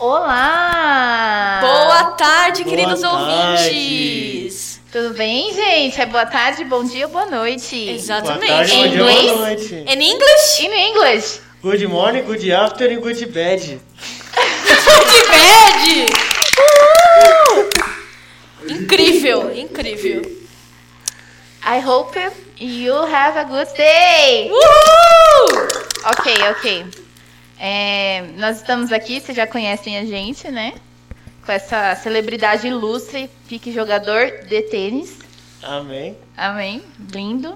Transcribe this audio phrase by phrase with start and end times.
[0.00, 1.58] Olá!
[1.60, 3.16] Boa tarde, Boa queridos tarde.
[3.68, 4.80] ouvintes.
[4.90, 6.00] Tudo bem, gente?
[6.00, 7.76] É boa tarde, bom dia, boa noite.
[7.84, 8.46] Boa Exatamente.
[8.46, 9.38] tarde, bom Em dia, boa inglês?
[9.38, 9.74] noite.
[9.74, 10.60] In English?
[10.64, 11.40] In English.
[11.62, 13.60] Good morning, good afternoon, good bad.
[13.60, 13.78] Que
[15.28, 16.10] bad!
[18.68, 20.22] Incrível, incrível.
[21.62, 22.18] I hope
[22.58, 24.50] you have a good day.
[24.50, 25.68] Uhul!
[26.06, 26.86] Ok, ok.
[27.62, 30.72] É, nós estamos aqui, vocês já conhecem a gente, né?
[31.44, 35.18] Com essa celebridade ilustre, pique jogador de tênis.
[35.62, 36.16] Amém.
[36.34, 36.82] Amém.
[37.12, 37.54] Lindo.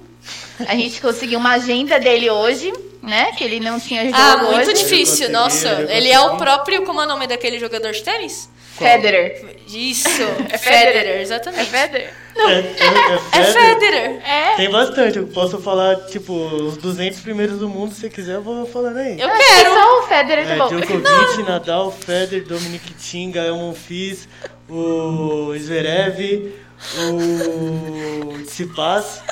[0.68, 2.70] A gente conseguiu uma agenda dele hoje,
[3.04, 3.32] né?
[3.36, 4.82] Que ele não tinha jogo Ah, muito hoje.
[4.82, 5.86] difícil, nossa.
[5.88, 8.48] Ele é o próprio, como é o nome daquele jogador de tênis?
[8.76, 9.54] Federer.
[9.68, 10.08] Isso,
[10.50, 10.92] é Federer.
[10.92, 11.70] Federer, É exatamente.
[11.70, 12.12] Federer?
[12.36, 13.74] É, é, É é Federer.
[13.74, 14.28] Federer.
[14.28, 14.56] É.
[14.56, 18.66] Tem bastante, eu posso falar, tipo, os 200 primeiros do mundo, se quiser, eu vou
[18.66, 19.20] falando aí.
[19.20, 19.74] Eu que quero.
[19.74, 20.68] Só o Federer tá É, bom.
[20.68, 24.28] Djokovic, Nadal, Federer, Dominic Thiem, Gael Monfils,
[24.68, 26.52] o Zverev,
[26.98, 29.22] o Tsipas.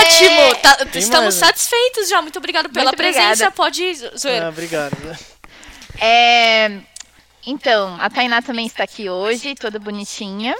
[0.00, 0.54] Ótimo!
[0.62, 2.20] Tá- estamos mais, satisfeitos já.
[2.20, 3.48] Muito obrigado pela Muito presença.
[3.48, 3.50] obrigada.
[3.52, 3.82] Pode.
[4.12, 4.48] Ah, Zoeira.
[4.48, 4.96] obrigado.
[6.00, 6.80] É,
[7.46, 10.54] então, a Tainá também está aqui hoje, toda bonitinha.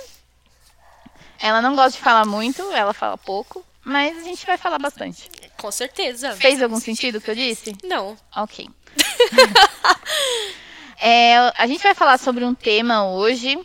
[1.40, 5.30] Ela não gosta de falar muito, ela fala pouco, mas a gente vai falar bastante.
[5.56, 6.32] Com certeza.
[6.36, 7.76] Fez algum sentido o que eu disse?
[7.84, 8.16] Não.
[8.36, 8.68] Ok.
[11.00, 13.56] É, a gente vai falar sobre um tema hoje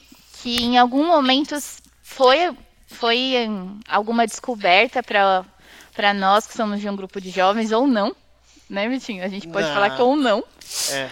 [0.44, 1.55] que em algum momento
[2.03, 2.55] foi,
[2.88, 5.45] foi hum, alguma descoberta para
[5.95, 8.16] para nós que somos de um grupo de jovens ou não,
[8.69, 9.23] né, Vitinho?
[9.23, 9.73] A gente pode Não.
[9.75, 10.44] falar que ou não.
[10.89, 11.09] É.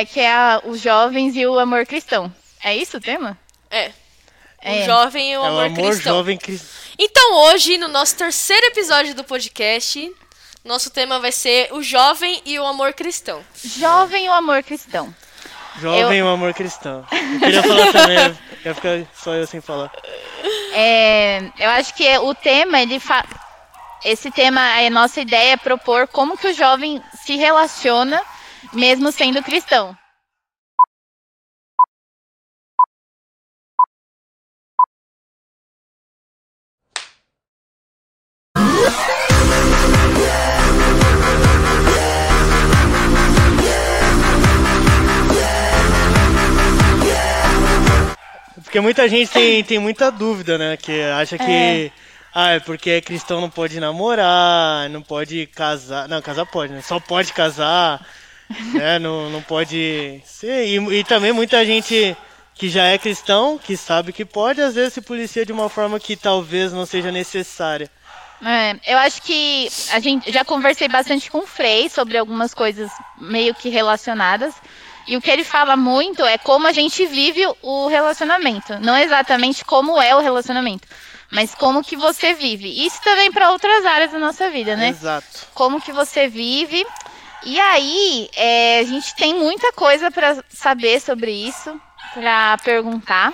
[0.00, 2.32] É, que é a- os jovens e o amor cristão.
[2.62, 3.38] É isso o tema?
[3.70, 3.88] É.
[3.88, 3.92] O
[4.68, 4.84] É.
[4.84, 6.16] jovem e o É o amor, amor cristão.
[6.18, 6.68] jovem cristão.
[6.98, 10.12] Então, hoje, no nosso terceiro episódio do podcast,
[10.62, 13.42] nosso tema vai ser o jovem e o amor cristão.
[13.64, 15.14] Jovem e o amor cristão.
[15.80, 17.04] Jovem e o amor cristão.
[17.10, 19.90] Eu queria falar também, ia ficar só eu sem falar.
[20.72, 23.24] É, eu acho que o tema, ele fa...
[24.04, 28.20] esse tema, a nossa ideia é propor como que o jovem se relaciona,
[28.72, 29.96] mesmo sendo cristão.
[48.66, 50.76] Porque muita gente tem, tem muita dúvida, né?
[50.76, 51.44] Que acha que.
[51.44, 51.90] É.
[52.34, 56.08] Ah, é porque é cristão não pode namorar, não pode casar.
[56.08, 56.82] Não, casar pode, né?
[56.82, 58.04] Só pode casar,
[58.74, 58.98] né?
[58.98, 60.66] Não, não pode ser.
[60.66, 62.16] E, e também muita gente
[62.56, 66.00] que já é cristão, que sabe que pode, às vezes se policia de uma forma
[66.00, 67.88] que talvez não seja necessária.
[68.44, 72.90] É, eu acho que a gente já conversei bastante com o Frei sobre algumas coisas
[73.16, 74.54] meio que relacionadas.
[75.06, 78.78] E o que ele fala muito é como a gente vive o relacionamento.
[78.80, 80.86] Não exatamente como é o relacionamento,
[81.30, 82.84] mas como que você vive.
[82.84, 84.88] Isso também para outras áreas da nossa vida, né?
[84.88, 85.46] Exato.
[85.54, 86.84] como que você vive.
[87.44, 91.80] E aí, é, a gente tem muita coisa para saber sobre isso,
[92.12, 93.32] para perguntar.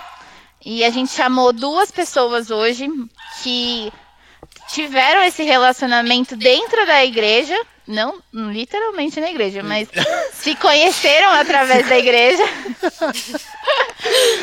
[0.63, 2.87] E a gente chamou duas pessoas hoje
[3.41, 3.91] que
[4.69, 9.87] tiveram esse relacionamento dentro da igreja, não literalmente na igreja, mas
[10.33, 12.43] se conheceram através da igreja.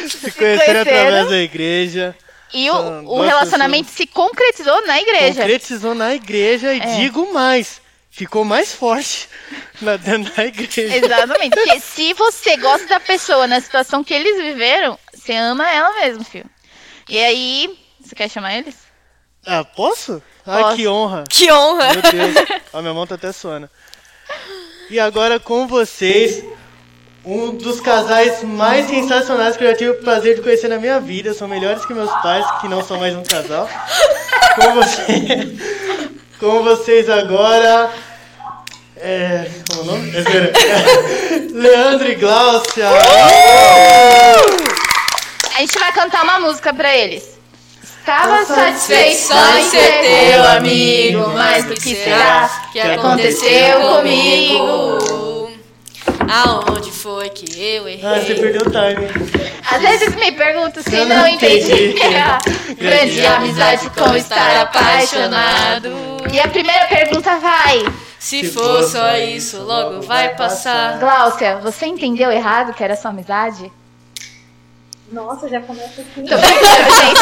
[0.08, 0.80] Se conheceram conheceram.
[0.80, 2.16] através da igreja,
[2.52, 2.74] E o,
[3.06, 5.42] o relacionamento se concretizou na igreja.
[5.42, 6.96] concretizou na igreja e É.
[6.96, 7.80] digo mais,
[8.10, 9.28] ficou mais forte
[9.80, 10.96] lá dentro da igreja.
[10.96, 11.54] Exatamente.
[11.54, 16.24] Porque se você gosta da pessoa na situação que eles viveram, você ama ela mesmo,
[16.24, 16.48] filho.
[17.08, 18.74] E aí, você quer chamar eles?
[19.46, 20.22] Ah, posso?
[20.46, 20.76] Ai, Posso.
[20.76, 21.24] que honra.
[21.28, 21.92] Que honra!
[21.92, 22.34] Meu Deus,
[22.72, 23.68] a minha mão tá até suando.
[24.90, 26.44] E agora com vocês,
[27.24, 30.98] um dos casais mais sensacionais que eu já tive o prazer de conhecer na minha
[31.00, 31.32] vida.
[31.34, 33.68] São melhores que meus pais, que não são mais um casal.
[34.56, 35.56] Com, você,
[36.40, 37.90] com vocês agora.
[38.96, 39.50] É.
[39.68, 40.12] Como é o nome?
[40.16, 41.52] É.
[41.52, 42.88] Leandro e Glaucia.
[45.54, 47.39] A gente vai cantar uma música pra eles.
[48.00, 55.50] Estava satisfeito Só em ser teu amigo, mas o que será que aconteceu comigo?
[56.32, 58.04] Aonde foi que eu errei?
[58.04, 59.08] Ah, você perdeu o time.
[59.70, 61.94] Às vezes me pergunto se Eu não não entendi.
[62.78, 65.90] Grande amizade com estar apaixonado.
[66.32, 67.84] E a primeira pergunta vai.
[68.18, 70.98] Se for só isso, logo vai passar.
[70.98, 73.72] Gláucia, você entendeu errado que era só amizade?
[75.12, 76.24] Nossa, já começa assim.
[76.24, 77.20] Tô brincando, gente.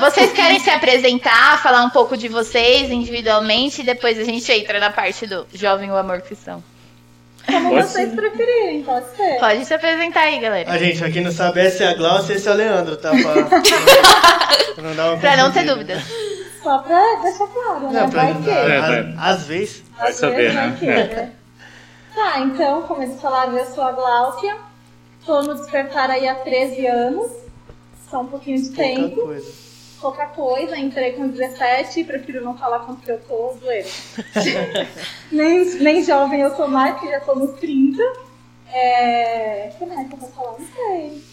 [0.00, 4.80] Vocês querem se apresentar, falar um pouco de vocês individualmente e depois a gente entra
[4.80, 6.62] na parte do jovem o amor que são.
[7.46, 8.16] Como Pode vocês ser.
[8.16, 9.38] preferirem, pode ser.
[9.38, 10.70] Pode se apresentar aí, galera.
[10.72, 12.96] A gente, pra quem não sabe, essa é a Glaucia e esse é o Leandro,
[12.96, 13.10] tá?
[13.10, 13.44] Pra,
[14.74, 16.02] pra não dar uma Pra não ter dúvidas.
[16.62, 18.00] Só pra deixar claro, né?
[18.00, 18.48] Não, pra, Vai que.
[18.50, 19.14] É, às- vai.
[19.18, 19.82] às vezes.
[19.98, 21.32] Vai Às saber, vezes né?
[22.14, 24.56] Tá, então, como eles falaram, eu sou a Gláucia.
[25.26, 27.32] Tô no Despertar aí há 13 anos.
[28.08, 29.22] Só um pouquinho de Pouca tempo.
[29.22, 29.52] coisa.
[30.00, 30.76] Pouca coisa.
[30.76, 33.88] Entrei com 17, prefiro não falar quanto que eu tô, zoeira.
[35.32, 38.00] nem, nem jovem eu sou mais, que já tô nos 30.
[38.72, 39.72] É...
[39.78, 40.58] Como é que eu vou falar?
[40.58, 41.24] Não sei.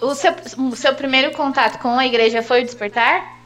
[0.00, 3.38] O seu, o seu primeiro contato com a igreja foi o despertar?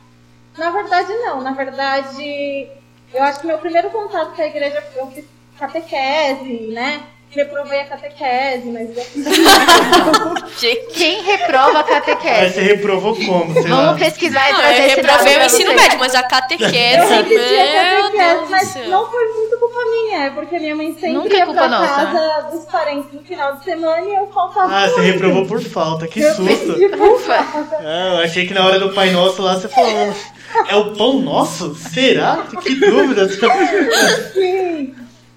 [0.56, 1.40] Na verdade, não.
[1.40, 2.68] Na verdade,
[3.12, 5.24] eu acho que meu primeiro contato com a igreja eu fiz
[5.58, 7.00] catequese, né?
[7.30, 8.90] Reprovei a catequese, mas.
[10.60, 10.86] Gente.
[10.94, 12.54] Quem reprova a catequese?
[12.54, 13.52] você reprovou como?
[13.54, 13.86] Sei lá.
[13.86, 17.40] Vamos pesquisar e Não, trazer eu reprovei o ensino médio, mas a catequese, Eu tinha
[17.40, 18.88] meu catequese, mas céu.
[18.88, 21.68] não foi muito culpa minha, é porque minha mãe sempre Nunca é ia culpa pra
[21.70, 25.12] nossa, casa dos parentes no final de semana e eu faltava Ah, você muito.
[25.12, 26.72] reprovou por falta, que Eu susto.
[27.14, 27.46] Ufa.
[27.80, 30.14] Ah, eu achei que na hora do Pai Nosso lá você falou.
[30.68, 31.74] É o pão nosso?
[31.74, 32.44] Será?
[32.62, 33.28] Que dúvida.
[34.32, 34.94] Sim.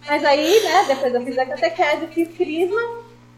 [0.07, 2.80] Mas aí, né, depois eu fiz a catequese, fiz crisma.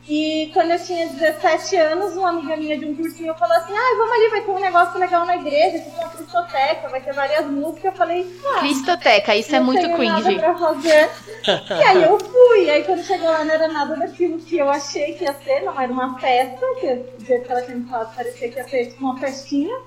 [0.08, 3.96] E quando eu tinha 17 anos, uma amiga minha de um cursinho falou assim: ah,
[3.98, 7.46] vamos ali, vai ter um negócio legal na igreja, tem uma cristoteca, vai ter várias
[7.46, 7.84] músicas.
[7.86, 10.36] Eu falei, ah, Cristoteca, isso é não muito tenho cringe.
[10.36, 11.10] nada pra fazer.
[11.70, 12.64] e aí eu fui.
[12.66, 15.62] E aí quando chegou lá não era nada daquilo que eu achei que ia ser,
[15.62, 18.68] não era uma festa, que do jeito que ela tinha me falado parecia que ia
[18.68, 19.78] ser tipo uma festinha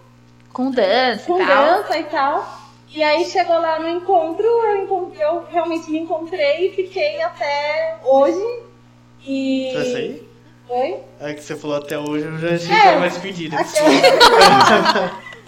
[0.53, 1.65] Com dança com e tal.
[1.65, 2.62] dança e tal.
[2.95, 8.45] E aí chegou lá no encontro, eu, eu realmente me encontrei e fiquei até hoje.
[9.27, 9.71] E.
[9.73, 10.29] Foi isso aí?
[10.69, 10.97] Oi?
[11.21, 12.87] É que você falou até hoje, eu já achei que É.
[12.89, 13.57] era mais pedido.
[13.57, 13.89] Aquela-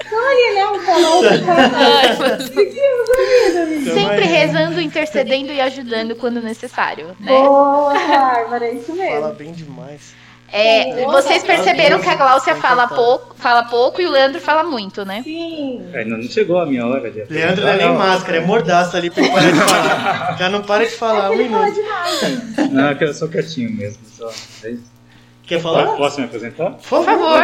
[0.07, 0.67] Então aí, né?
[0.67, 1.25] Um canal.
[1.25, 1.57] Então,
[3.95, 7.29] Sempre mas- rezando, intercedendo e ajudando quando necessário, né?
[7.29, 9.35] Boa, Bárbara, é isso Fala mesmo.
[9.35, 10.15] bem demais.
[10.57, 15.05] É, vocês perceberam que a Gláucia fala pouco, fala pouco e o Leandro fala muito,
[15.05, 15.21] né?
[15.25, 15.85] Sim.
[15.93, 17.95] Ainda não chegou a minha hora de Leandro não é nem Não.
[17.99, 20.37] máscara, é mordaça ali pra ele parar de falar.
[20.39, 21.81] Já não para de falar um minuto.
[22.71, 24.01] Não, é que eu sou quietinho mesmo.
[24.07, 24.31] Só.
[24.63, 24.75] É.
[25.45, 25.97] Quer falar?
[25.97, 26.71] Posso me apresentar?
[26.89, 27.43] Por favor.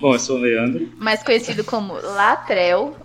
[0.00, 0.88] Bom, eu sou o Leandro.
[0.98, 2.96] Mais conhecido como Latrel.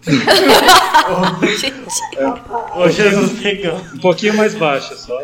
[2.76, 3.78] Ô Jesus negão.
[3.94, 5.18] Um pouquinho mais baixo só.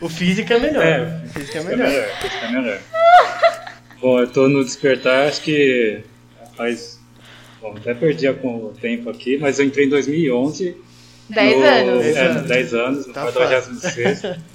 [0.00, 0.84] O físico é melhor.
[0.84, 1.88] É, O físico é melhor.
[1.88, 2.78] melhor, fica melhor.
[4.00, 6.00] Bom, eu tô no despertar, acho que
[6.56, 7.00] faz.
[7.60, 10.76] Bom, até perdi a- com o tempo aqui, mas eu entrei em 2011.
[11.28, 12.02] 10 no- anos.
[12.02, 12.42] Dez É, anos.
[12.48, 14.22] 10 anos, no Tá 46.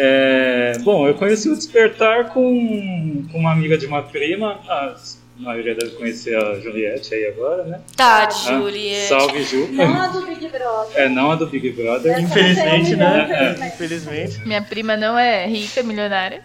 [0.00, 4.60] É, bom, eu conheci o Despertar com, com uma amiga de uma prima.
[4.68, 4.94] A
[5.38, 7.80] maioria deve conhecer a Juliette aí agora, né?
[7.96, 9.08] Tá, Ah, Juliette.
[9.08, 9.66] Salve, Ju.
[9.72, 11.00] Não a do Big Brother.
[11.02, 12.12] É, não a do Big Brother.
[12.12, 13.22] Essa Infelizmente, né?
[13.22, 14.46] opinião, É, infelizmente.
[14.46, 16.44] Minha prima não é rica, milionária.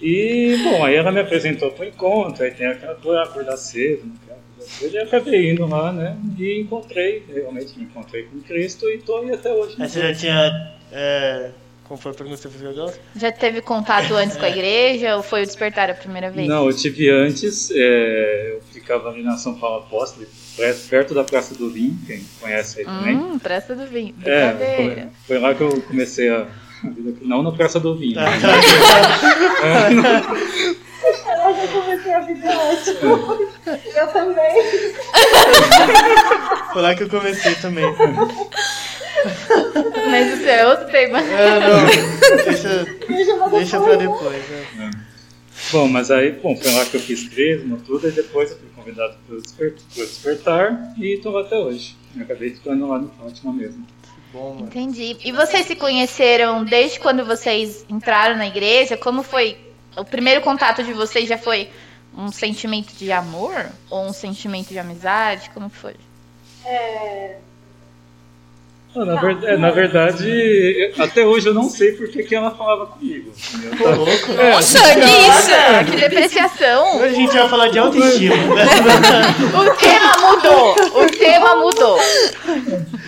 [0.00, 4.04] E, bom, aí ela me apresentou pro encontro, aí tem aquela coisa, acordar cedo,
[4.80, 9.16] e eu acabei indo lá, né, e encontrei, realmente me encontrei com Cristo e tô
[9.16, 9.74] aí até hoje.
[9.78, 10.72] Aí você já tinha.
[10.92, 11.50] É,
[11.88, 12.94] como foi a pergunta que você fez agora?
[13.16, 16.46] Já teve contato antes com a igreja ou foi o despertar a primeira vez?
[16.46, 20.26] Não, eu tive antes, é, eu ficava ali na São Paulo Apóstolo,
[20.90, 23.16] perto da Praça do Vinho, quem conhece aí também.
[23.16, 24.14] Hum, praça do vinho.
[24.22, 26.46] é, foi, foi lá que eu comecei a,
[26.84, 28.16] a vida, aqui, não na Praça do Vinho.
[28.16, 28.36] Tá, né?
[31.48, 33.48] Eu já comecei a vida ótimo.
[33.96, 34.50] Eu também.
[36.72, 37.84] Foi lá que eu comecei também.
[40.10, 41.20] Mas isso é outro tema.
[41.20, 41.86] É, não.
[42.44, 44.48] Deixa, Deixa pra depois.
[44.76, 44.90] Né?
[45.72, 48.68] Bom, mas aí, bom, foi lá que eu fiz crisma, tudo, e depois eu fui
[48.76, 51.96] convidado para despertar e estou lá até hoje.
[52.16, 53.86] Eu acabei ficando lá no Fátima mesmo.
[54.32, 54.66] Bom, mano.
[54.66, 55.16] Entendi.
[55.24, 58.96] E vocês se conheceram desde quando vocês entraram na igreja?
[58.96, 59.58] Como foi?
[59.96, 61.70] O primeiro contato de vocês já foi
[62.16, 63.66] um sentimento de amor?
[63.90, 65.50] Ou um sentimento de amizade?
[65.50, 65.96] Como foi?
[66.64, 67.38] É,
[69.00, 72.50] Ah, na, ver- é, na verdade, até hoje eu não sei por que, que ela
[72.50, 73.30] falava comigo.
[73.78, 74.32] Tô louco.
[74.32, 75.28] Nossa, que isso?
[75.28, 76.96] Nossa, que depreciação!
[76.96, 78.34] Hoje a gente vai falar de autoestima.
[78.34, 78.64] Né?
[79.54, 81.02] O tema mudou!
[81.02, 81.98] O tema mudou!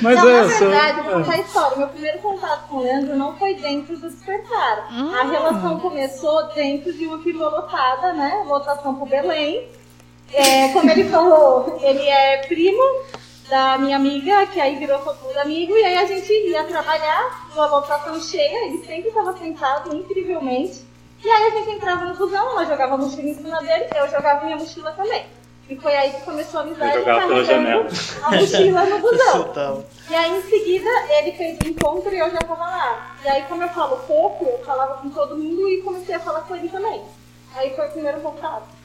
[0.02, 1.14] Mas não, é, na só- verdade, vou é.
[1.14, 1.76] contar a história.
[1.78, 4.88] Meu primeiro contato com o Leandro não foi dentro do despertar.
[4.92, 5.12] Hum.
[5.14, 8.44] A relação começou dentro de uma firma lotada, né?
[8.46, 9.66] Lotação pro Belém.
[10.32, 12.80] É, como ele falou, ele é primo
[13.50, 17.66] da minha amiga, que aí virou futuro amigo, e aí a gente ia trabalhar numa
[17.66, 20.86] lotação cheia, ele sempre estava sentado, incrivelmente.
[21.22, 24.08] E aí a gente entrava no busão, ela jogava a mochila em cima dele, eu
[24.08, 25.26] jogava minha mochila também.
[25.68, 27.88] E foi aí que começou a amizade, Eu jogava pela carregando
[28.22, 29.84] a mochila no busão.
[30.10, 33.14] E aí em seguida ele fez o encontro e eu já tava lá.
[33.24, 36.40] E aí como eu falo pouco, eu falava com todo mundo e comecei a falar
[36.40, 37.00] com ele também.
[37.54, 38.79] Aí foi o primeiro contato.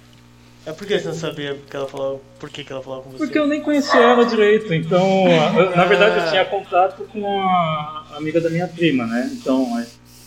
[0.66, 3.18] É porque você não sabia que ela falava, por que, que ela falava com você?
[3.20, 5.26] Porque eu nem conhecia ela direito, então,
[5.58, 9.30] eu- na verdade eu tinha contato com a amiga da minha prima, né?
[9.34, 9.68] Então,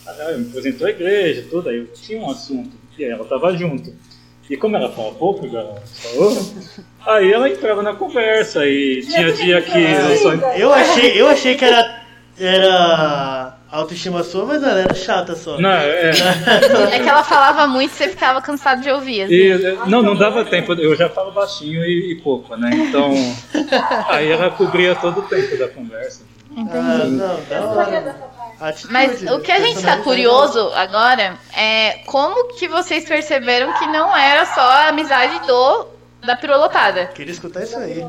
[0.06, 3.92] ela me apresentou a igreja, tudo, aí eu tinha um assunto, e ela tava junto.
[4.48, 6.32] E como ela fala pouco, já falou,
[7.04, 10.32] aí ela entrava na conversa e tinha dia que eu só...
[10.56, 12.02] Eu achei, eu achei que era,
[12.38, 15.58] era autoestima sua, mas ela era chata só.
[15.60, 16.10] Não, é,
[16.92, 19.22] É que ela falava muito e você ficava cansado de ouvir.
[19.22, 19.34] assim.
[19.34, 22.70] E, não, não dava tempo, eu já falo baixinho e, e pouco, né?
[22.72, 23.12] Então,
[24.08, 26.24] aí ela cobria todo o tempo da conversa.
[26.56, 28.16] Ah, não, da hora.
[28.60, 30.02] Atitude, Mas o que a gente tá personalidade.
[30.02, 35.86] curioso agora é como que vocês perceberam que não era só a amizade do
[36.24, 37.06] da pirolotada.
[37.14, 38.04] Queria escutar isso aí.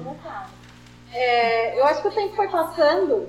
[1.13, 3.27] É, eu acho que o tempo foi passando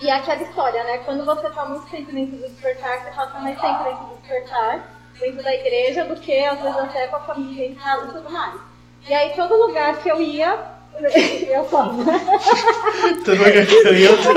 [0.00, 0.98] e é aquela história, né?
[0.98, 4.80] Quando você tá muito tempo dentro do despertar, você passa mais tempo dentro do despertar,
[5.18, 8.30] dentro da igreja, do que às vezes até com a família em casa e tudo
[8.30, 8.60] mais.
[9.08, 10.58] E aí todo lugar que eu ia,
[11.48, 11.94] eu falo.
[13.24, 14.34] Todo lugar que eu ia, eu tava.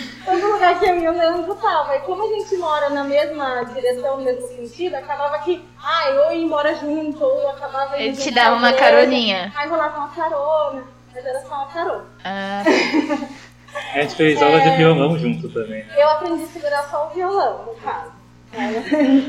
[0.24, 1.96] Todo lugar que eu ia, o Leandro tava.
[1.96, 6.32] E como a gente mora na mesma direção, no mesmo sentido, acabava que, ah, eu
[6.32, 9.52] ia embora junto, ou eu acabava indo Ele te dava uma caroninha.
[9.56, 12.04] Aí rolava uma carona, mas era só uma carona.
[12.24, 12.62] Ah,
[13.94, 15.94] A gente fez aula de violão junto também, né?
[15.96, 18.12] Eu aprendi a segurar só o violão, no caso.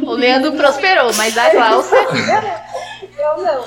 [0.03, 1.97] o Leandro prosperou, mas a Glaucia.
[3.17, 3.65] Eu não.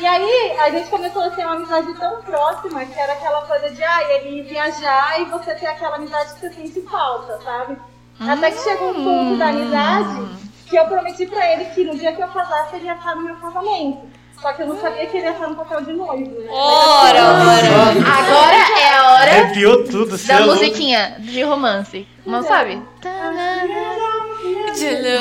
[0.00, 3.70] E aí, a gente começou a ter uma amizade tão próxima que era aquela coisa
[3.70, 7.76] de, ah, ele ir viajar e você ter aquela amizade que você sente falta, sabe?
[8.20, 12.12] Até que chegou um ponto da amizade que eu prometi pra ele que no dia
[12.12, 14.13] que eu casasse ele ia estar no meu casamento.
[14.44, 16.46] Só que eu não sabia que ele ia estar no papel de noivo, né?
[16.50, 17.88] Ora, ora.
[18.18, 20.60] Agora é a hora Arrepiou tudo, é da louco.
[20.60, 22.06] musiquinha de romance.
[22.26, 22.82] Não sabe?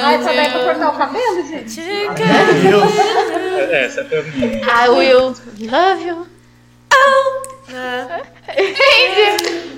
[0.03, 1.79] Ai, só daí pra cortar o cabelo, gente?
[3.71, 4.61] É, Essa é a minha.
[4.65, 5.33] I will
[5.71, 6.27] love you.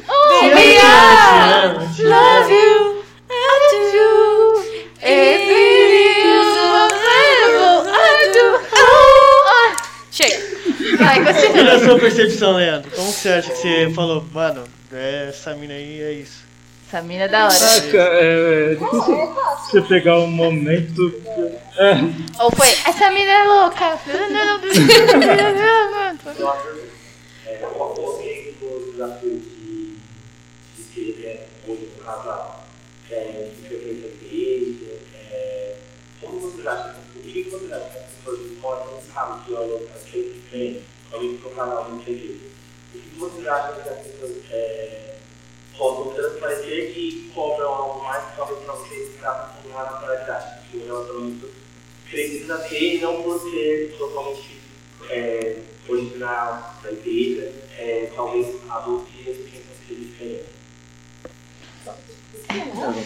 [0.07, 0.79] Oh, Baby,
[2.03, 2.94] love you.
[10.95, 11.03] Oh.
[11.03, 11.73] Vai, Qual é continua.
[11.73, 12.91] a sua percepção, Leandro?
[12.91, 16.45] Como você acha que você falou, mano, essa mina aí é isso?
[16.87, 17.55] Essa mina é da hora.
[17.55, 19.27] Ah, cara, é, é difícil
[19.71, 21.21] você pegar um momento.
[21.77, 21.95] É,
[22.41, 23.99] Ou foi, essa mina é louca.
[26.37, 26.95] Eu acho
[27.47, 29.41] é, qual foi o desafio
[30.93, 32.65] ser né, hoje um casal?
[33.11, 33.15] É,
[35.31, 35.75] é,
[36.21, 39.81] como você acha, o que você acha que as pessoas que olham
[40.55, 42.39] diferentes, alguém que o canal não entende?
[42.93, 45.15] O que você acha que as pessoas é,
[45.77, 50.85] possam transparecer que cobram algo mais, talvez para você estar com uma naturalidade, que o
[50.85, 51.49] relacionamento
[52.09, 54.61] precisa ter, não por ser totalmente
[55.09, 58.55] é, original da igreja, é, talvez
[60.15, 60.45] diferente.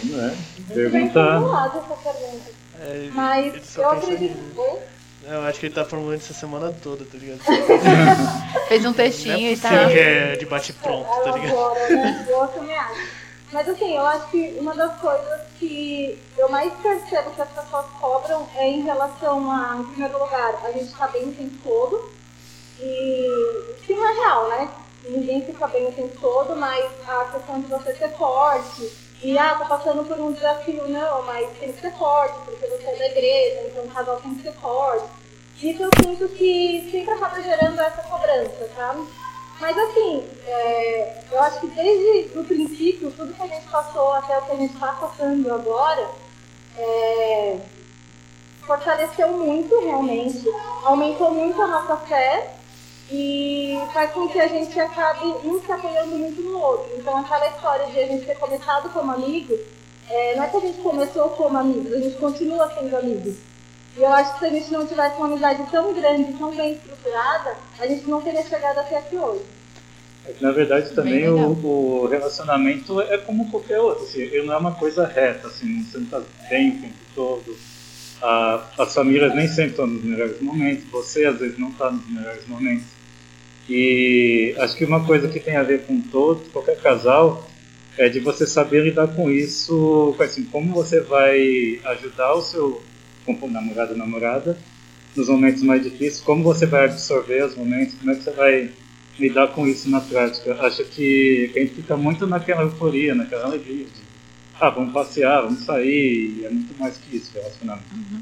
[0.06, 0.38] né?
[0.68, 1.14] Bem Pergunta.
[1.14, 2.52] formulada essa pergunta.
[2.80, 4.90] É, ele Mas só eu acredito.
[5.24, 7.42] Eu acho que ele tá formulando essa semana toda, tá ligado?
[8.68, 9.70] Fez um textinho é e tá.
[9.70, 11.52] que é de bate-pronto, tá ligado?
[11.52, 12.28] Agora, né?
[12.30, 13.20] Eu também acho.
[13.52, 17.86] Mas assim, eu acho que uma das coisas que eu mais percebo que as pessoas
[18.00, 22.12] cobram é em relação a, em primeiro lugar, a gente tá bem o tempo todo.
[22.80, 24.70] E que não é real, né?
[25.04, 29.09] Ninguém fica bem o tempo todo, mas a questão de você ser forte.
[29.22, 32.86] E ah, tá passando por um desafio, não, mas tem que ser forte, porque você
[32.86, 35.06] é da igreja, então o casal tem que ser forte.
[35.62, 39.06] Isso eu sinto que sempre acaba gerando essa cobrança, sabe?
[39.60, 44.38] Mas assim, é, eu acho que desde o princípio, tudo que a gente passou até
[44.38, 46.10] o que a gente está passando agora,
[46.78, 47.58] é,
[48.66, 50.46] fortaleceu muito realmente,
[50.86, 52.59] aumentou muito a nossa fé
[53.12, 56.92] e faz com que a gente acabe um se apoiando muito no outro.
[56.98, 59.58] Então aquela história de a gente ter começado como amigo,
[60.10, 63.36] é, não é que a gente começou como amigos, a gente continua sendo amigos.
[63.98, 66.74] E eu acho que se a gente não tivesse uma amizade tão grande, tão bem
[66.74, 69.44] estruturada, a gente não teria chegado até aqui hoje.
[70.26, 74.04] É que, na verdade, também o, o relacionamento é como qualquer outro.
[74.04, 77.58] Assim, ele não é uma coisa reta, assim, você não está bem o tempo todo.
[78.22, 82.08] Ah, as famílias nem sempre estão nos melhores momentos, você às vezes não está nos
[82.10, 82.99] melhores momentos.
[83.70, 87.48] E acho que uma coisa que tem a ver com todos, qualquer casal,
[87.98, 92.82] é de você saber lidar com isso, assim, como você vai ajudar o seu
[93.52, 94.58] namorado ou namorada
[95.16, 98.72] nos momentos mais difíceis, como você vai absorver os momentos, como é que você vai
[99.20, 100.56] lidar com isso na prática.
[100.62, 104.02] Acho que, que a gente fica muito naquela euforia, naquela alegria de,
[104.60, 107.86] ah, vamos passear, vamos sair, é muito mais que isso, relacionamento.
[107.94, 108.22] Uhum.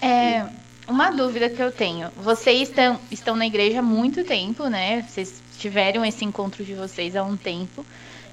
[0.00, 0.46] É,
[0.88, 5.02] uma dúvida que eu tenho, vocês estão, estão na igreja há muito tempo, né?
[5.02, 7.84] Vocês tiveram esse encontro de vocês há um tempo.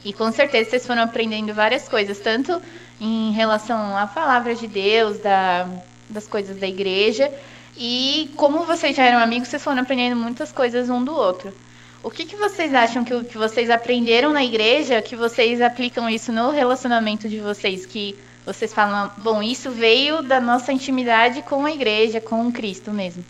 [0.03, 2.62] E com certeza vocês foram aprendendo várias coisas, tanto
[3.01, 5.67] em relação à palavra de Deus, da,
[6.09, 7.31] das coisas da igreja,
[7.77, 11.53] e como vocês já eram amigos, vocês foram aprendendo muitas coisas um do outro.
[12.01, 16.31] O que, que vocês acham que, que vocês aprenderam na igreja, que vocês aplicam isso
[16.31, 17.85] no relacionamento de vocês?
[17.85, 23.25] Que vocês falam, bom, isso veio da nossa intimidade com a igreja, com Cristo mesmo.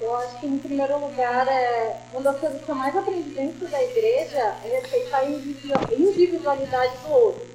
[0.00, 3.66] Eu acho que, em primeiro lugar, é, uma das coisas que eu mais aprendi dentro
[3.68, 7.46] da igreja é respeitar a individualidade do outro.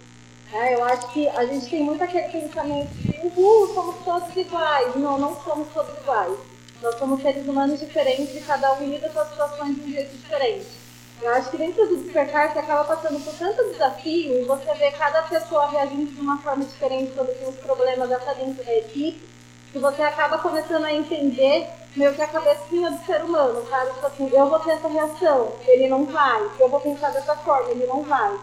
[0.53, 4.95] É, eu acho que a gente tem muito aquele pensamento de, uhul, somos todos iguais.
[4.95, 6.37] Não, não somos todos iguais.
[6.81, 10.15] Nós somos seres humanos diferentes e cada um lida com as situações de um jeito
[10.15, 10.82] diferente.
[11.21, 14.91] Eu acho que dentro do despertar você acaba passando por tanto desafio e você vê
[14.91, 19.29] cada pessoa reagindo de uma forma diferente sobre os problemas até dentro da equipe,
[19.71, 23.91] que você acaba começando a entender meio que a cabecinha do ser humano, sabe?
[23.93, 26.49] Tipo assim, eu vou ter essa reação, ele não vai.
[26.59, 28.37] Eu vou pensar dessa forma, ele não vai.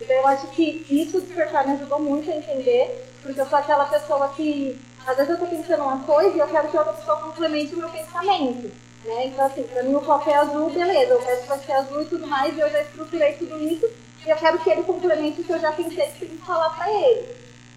[0.00, 3.86] Então eu acho que isso despertar me ajudou muito a entender, porque eu sou aquela
[3.86, 7.16] pessoa que às vezes eu tô pensando uma coisa e eu quero que outra pessoa
[7.20, 8.70] complemente o meu pensamento.
[9.06, 9.26] Né?
[9.26, 12.02] Então, assim, pra mim o copo é azul, beleza, eu quero que vai ser azul
[12.02, 13.88] e tudo mais, e eu já estruturei tudo isso,
[14.26, 16.70] e eu quero que ele complemente o que eu já pensei que tem que falar
[16.70, 17.36] pra ele.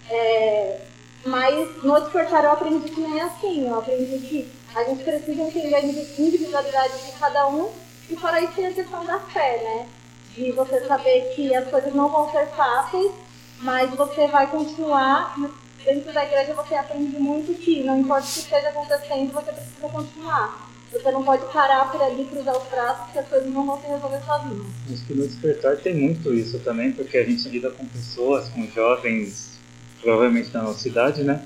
[0.09, 0.81] É,
[1.23, 5.41] mas no despertar eu aprendi que não é assim, eu aprendi que a gente precisa
[5.41, 7.69] entender a individualidade de cada um,
[8.09, 9.87] e fora isso tem a questão da fé, né?
[10.33, 13.11] De você saber que as coisas não vão ser fáceis,
[13.59, 15.35] mas você vai continuar
[15.83, 19.89] dentro da igreja você aprende muito que não importa o que esteja acontecendo, você precisa
[19.89, 20.68] continuar.
[20.91, 23.87] Você não pode parar por ali, cruzar os braços, porque as coisas não vão se
[23.87, 24.65] resolver sozinhas.
[24.91, 28.65] Acho que no despertar tem muito isso também, porque a gente lida com pessoas, com
[28.67, 29.59] jovens,
[30.01, 31.41] provavelmente da nossa cidade, né?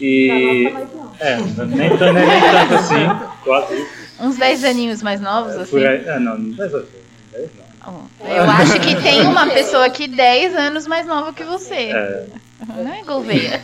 [0.00, 0.64] E.
[0.72, 1.12] Da nossa, não.
[1.20, 3.88] É, nem, nem, nem tanto assim, quase.
[4.18, 5.70] Uns 10 aninhos mais novos, assim?
[5.70, 8.10] Por aí, é, não, 10 não.
[8.20, 11.90] Eu acho que tem uma pessoa aqui 10 anos mais nova que você.
[11.92, 12.26] É.
[12.68, 13.60] Não é Gouveia.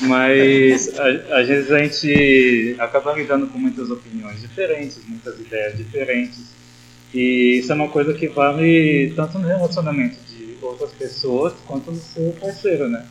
[0.00, 6.54] Mas às vezes a gente acaba lidando com muitas opiniões diferentes, muitas ideias diferentes.
[7.14, 11.98] E isso é uma coisa que vale tanto no relacionamento de outras pessoas quanto no
[11.98, 13.06] seu parceiro, né?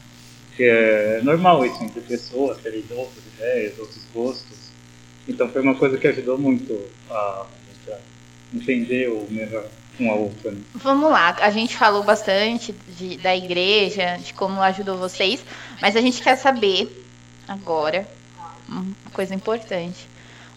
[0.55, 4.57] Que é normal isso entre pessoas, terem outras ideias, outros gostos.
[5.27, 7.45] Então foi uma coisa que ajudou muito a, a
[8.53, 9.65] entender o melhor
[9.99, 10.51] um ao outro.
[10.51, 10.61] Né?
[10.73, 15.43] Vamos lá, a gente falou bastante de, da igreja, de como ajudou vocês,
[15.81, 17.05] mas a gente quer saber
[17.47, 18.07] agora
[18.67, 20.07] uma coisa importante.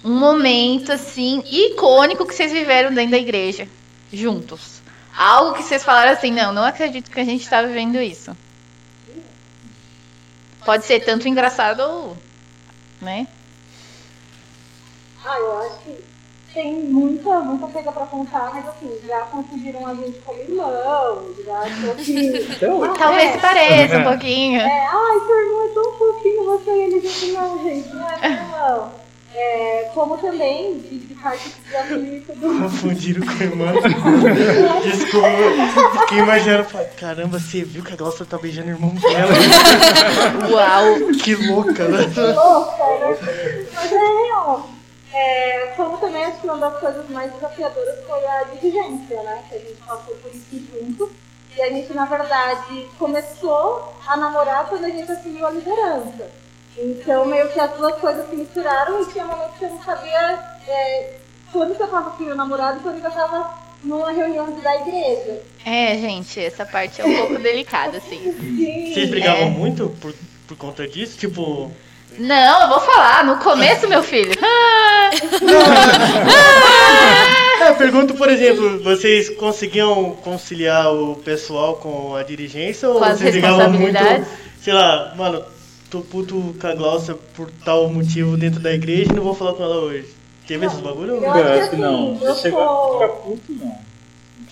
[0.05, 3.68] Um momento assim icônico que vocês viveram dentro da igreja,
[4.12, 4.81] juntos.
[5.16, 8.37] Algo que vocês falaram assim, não, não acredito que a gente está vivendo isso.
[10.64, 12.16] Pode ser tanto engraçado ou,
[13.01, 13.27] né?
[15.24, 16.07] Ah, eu acho que
[16.52, 21.58] tem muita, muita coisa pra contar, mas assim, já conseguiram a gente como irmão, já
[21.58, 22.46] achou que.
[22.56, 24.61] Então, Talvez é, pareça um pouquinho.
[24.61, 28.18] É, ai, seu irmão é tão fofinho, você e ele disse, não, gente, não é
[28.20, 28.92] meu irmão.
[29.40, 32.20] É, como também de, de parte do desafio e.
[32.22, 33.72] Confundiram com a irmã.
[34.82, 36.66] Desculpa, fiquei imaginando,
[36.98, 39.32] caramba, você viu que a Glaucia tá beijando o irmão dela?
[40.50, 41.12] Uau!
[41.22, 42.11] Que louca, né?
[42.12, 43.66] Que louca, né?
[43.74, 44.77] Mas é real.
[45.18, 49.42] É, como também acho que uma das coisas mais desafiadoras foi a diligência, né?
[49.48, 51.11] Que a gente passou por isso junto.
[51.57, 56.31] E a gente, na verdade, começou a namorar quando a gente assumiu a liderança.
[56.76, 60.38] Então, meio que as duas coisas se misturaram e tinha momentos que eu não sabia
[60.68, 61.14] é,
[61.50, 64.76] quando que eu tava com meu namorado e quando que eu tava numa reunião da
[64.76, 65.42] igreja.
[65.64, 68.33] É, gente, essa parte é um pouco delicada, assim.
[68.38, 68.92] Sim.
[68.94, 69.50] Vocês brigavam é.
[69.50, 70.14] muito por,
[70.46, 71.18] por conta disso?
[71.18, 71.72] Tipo,
[72.18, 73.24] não, eu vou falar.
[73.24, 74.33] No começo, meu filho.
[77.60, 83.70] É, pergunto, por exemplo, vocês conseguiam conciliar o pessoal com a dirigência ou vocês ligavam
[83.70, 83.98] muito,
[84.60, 85.44] sei lá, mano,
[85.90, 89.54] tô puto com a Glaucia por tal motivo dentro da igreja e não vou falar
[89.54, 90.14] com ela hoje.
[90.46, 91.22] Teve esses bagulho?
[91.22, 92.18] Eu acho que não.
[92.22, 92.92] Eu sou...
[92.94, 93.88] ficar puto, não.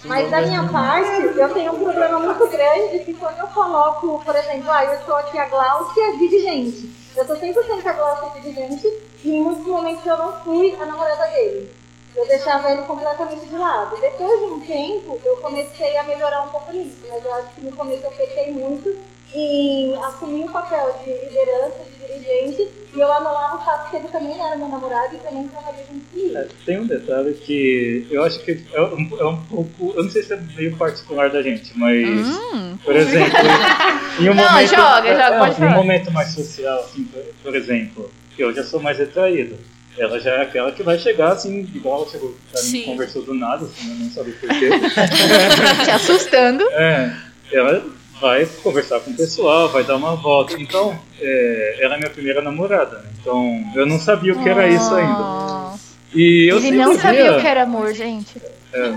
[0.04, 4.36] Mas da minha parte, eu tenho um problema muito grande que quando eu coloco, por
[4.36, 6.90] exemplo, ah, eu estou aqui a Glaucia dirigente.
[7.16, 8.92] Eu tô 100% a Glaucia dirigente
[9.24, 11.70] e em muitos momentos eu não fui a namorada dele.
[12.14, 14.00] Eu deixava ele completamente de lado.
[14.00, 17.61] Depois de um tempo, eu comecei a melhorar um pouco nisso, mas eu acho que
[17.61, 18.96] no começo eu pequei muito
[19.35, 24.09] em assumir o papel de liderança, de dirigente, e eu anulava o fato que ele
[24.09, 26.38] também era meu namorado e também trabalhava junto comigo.
[26.38, 29.92] É, tem um detalhe que eu acho que é um, é um pouco.
[29.94, 32.07] Eu não sei se é meio particular da gente, mas.
[32.26, 32.79] Hum.
[32.83, 33.37] Por exemplo,
[34.20, 34.68] em um Não, momento.
[34.70, 38.11] joga, joga, é, pode em um momento mais social, assim, por, por exemplo,
[38.42, 39.57] eu já sou mais retraído.
[39.99, 43.33] Ela já é aquela que vai chegar assim, igual ela chegou, ela me conversou do
[43.33, 44.68] nada, assim, eu não sabia porquê.
[45.85, 46.64] Te assustando.
[46.72, 47.16] É,
[47.51, 47.83] ela
[48.20, 50.53] vai conversar com o pessoal, vai dar uma volta.
[50.61, 53.09] Então, é, ela é minha primeira namorada, né?
[53.20, 55.12] Então, eu não sabia o que era isso ainda.
[55.12, 55.79] Nossa.
[56.14, 58.37] E eu Ele não sabia via- o que era amor, gente.
[58.75, 58.92] é,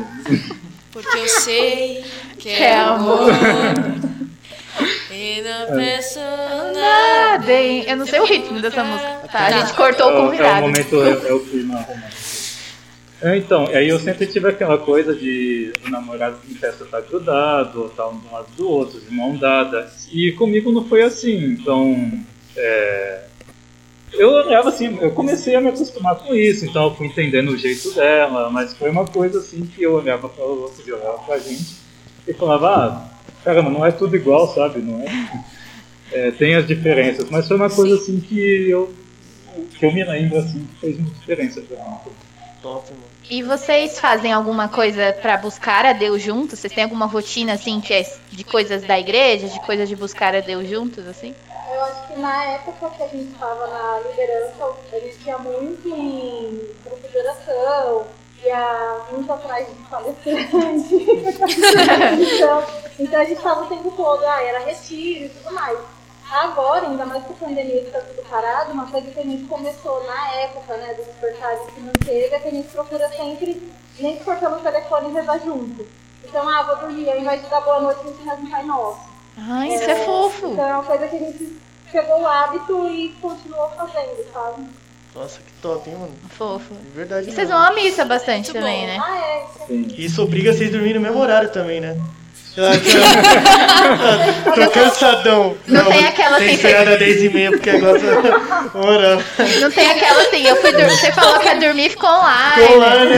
[0.92, 2.04] Porque eu sei
[2.38, 3.32] que Que é é amor.
[5.76, 6.72] Peço nada.
[6.74, 7.86] Nada, hein?
[7.88, 9.10] Eu não sei o ritmo dessa música.
[9.32, 10.62] Tá, a gente cortou o É o- É o convidado.
[10.62, 12.30] momento, é, é o clima romântico.
[13.22, 17.82] É, então, aí eu sempre tive aquela coisa de o namorado em festa tá grudado,
[17.84, 19.92] ou tá um do lado do outro, de mão dada.
[20.12, 22.12] E comigo não foi assim, então.
[22.56, 23.24] É,
[24.14, 27.58] eu olhava assim, eu comecei a me acostumar com isso, então eu fui entendendo o
[27.58, 31.18] jeito dela, mas foi uma coisa assim que eu olhava para o outro, eu olhava
[31.20, 31.76] pra gente
[32.28, 33.19] e falava, ah,
[33.50, 34.80] caramba, não é tudo igual, sabe?
[34.80, 35.06] Não é?
[36.12, 38.94] É, tem as diferenças, mas foi uma coisa assim que eu
[39.78, 41.98] que eu me lembro assim que fez muita diferença pra mim.
[42.62, 43.04] Top, mano.
[43.30, 46.60] E vocês fazem alguma coisa pra buscar a Deus juntos?
[46.60, 50.36] Vocês têm alguma rotina assim que é de coisas da igreja, de coisas de buscar
[50.36, 51.34] a Deus juntos assim?
[51.72, 55.88] Eu acho que na época que a gente estava na liderança, a gente ia muito
[55.88, 58.08] em grupo de oração,
[58.50, 60.96] ia muito atrás de palestrante.
[62.36, 62.64] então,
[63.00, 65.80] então a gente estava o tempo todo, ah, era retiro e tudo mais.
[66.32, 69.46] Agora, ainda mais com a pandemia que está tudo parado, uma coisa que a gente
[69.46, 74.24] começou na época né, do despertar financeiro é que a gente procura sempre, nem que
[74.24, 75.88] for pelo telefone, rezar junto.
[76.24, 78.64] Então, ah, vou dormir, ao invés de dar boa noite, a gente reza um Pai
[78.64, 79.10] Nosso.
[79.38, 80.48] Ai, isso é fofo.
[80.48, 81.60] Então é uma coisa que a gente
[81.92, 84.70] pegou o hábito e continuou fazendo, sabe?
[85.16, 86.14] Nossa, que top, hein, mano.
[86.38, 86.74] Fofo.
[86.74, 87.30] De verdade.
[87.30, 88.88] E vocês vão à missa bastante Muito também, bom.
[88.88, 88.98] né?
[89.02, 89.44] Ah, é.
[89.44, 89.96] isso é- Sim.
[89.98, 91.98] Isso obriga vocês a dormir no mesmo horário também, né?
[92.58, 92.72] Ah,
[94.56, 95.56] Tô cansadão.
[95.68, 98.00] Não tem aquela Tem que sensação- esperar das 10 e meia porque agora
[98.74, 99.20] orar.
[99.62, 102.62] Não tem aquela assim, eu fui dormir, você falou que ia dormir e ficou online.
[102.62, 103.16] Ficou lá, né?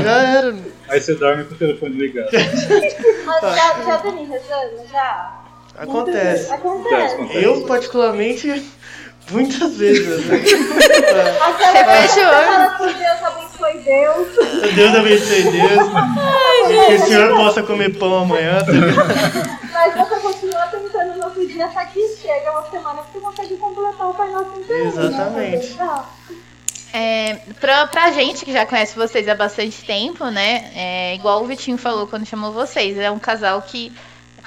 [0.00, 0.04] É.
[0.04, 0.54] Já era.
[0.88, 2.28] Aí você dorme com o telefone ligado.
[3.24, 4.86] Mas já, já dormi rezando?
[4.90, 5.42] Já?
[5.78, 6.52] Acontece.
[6.52, 7.16] Acontece.
[7.34, 8.64] Eu, particularmente,
[9.30, 10.24] muitas vezes.
[10.26, 10.38] Né?
[10.38, 10.54] Você
[11.84, 12.30] fechou.
[12.30, 14.74] fala assim, Deus abençoe Deus.
[14.74, 16.86] Deus abençoe Deus.
[16.86, 18.58] Que o senhor possa comer pão amanhã.
[19.72, 23.56] Mas você continua tentando no outro dia, até que chega uma semana que você consegue
[23.56, 24.88] completar o Pai Nosso inteiro.
[24.88, 25.70] Exatamente.
[25.70, 25.76] Né?
[25.76, 26.04] Tá.
[26.92, 30.70] É, pra, pra gente que já conhece vocês há bastante tempo, né?
[30.74, 33.92] É, igual o Vitinho falou quando chamou vocês, é um casal que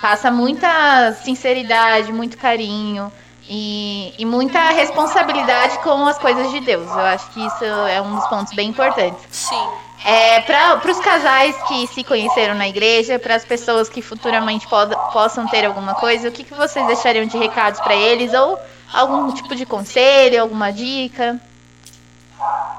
[0.02, 3.12] passa muita sinceridade, muito carinho
[3.50, 6.88] e, e muita responsabilidade com as coisas de Deus.
[6.90, 9.26] Eu acho que isso é um dos pontos bem importantes.
[9.32, 9.68] Sim.
[10.06, 14.96] É, para os casais que se conheceram na igreja, para as pessoas que futuramente pod-
[15.12, 18.34] possam ter alguma coisa, o que, que vocês deixariam de recados para eles?
[18.34, 18.58] Ou
[18.94, 21.38] algum tipo de conselho, alguma dica?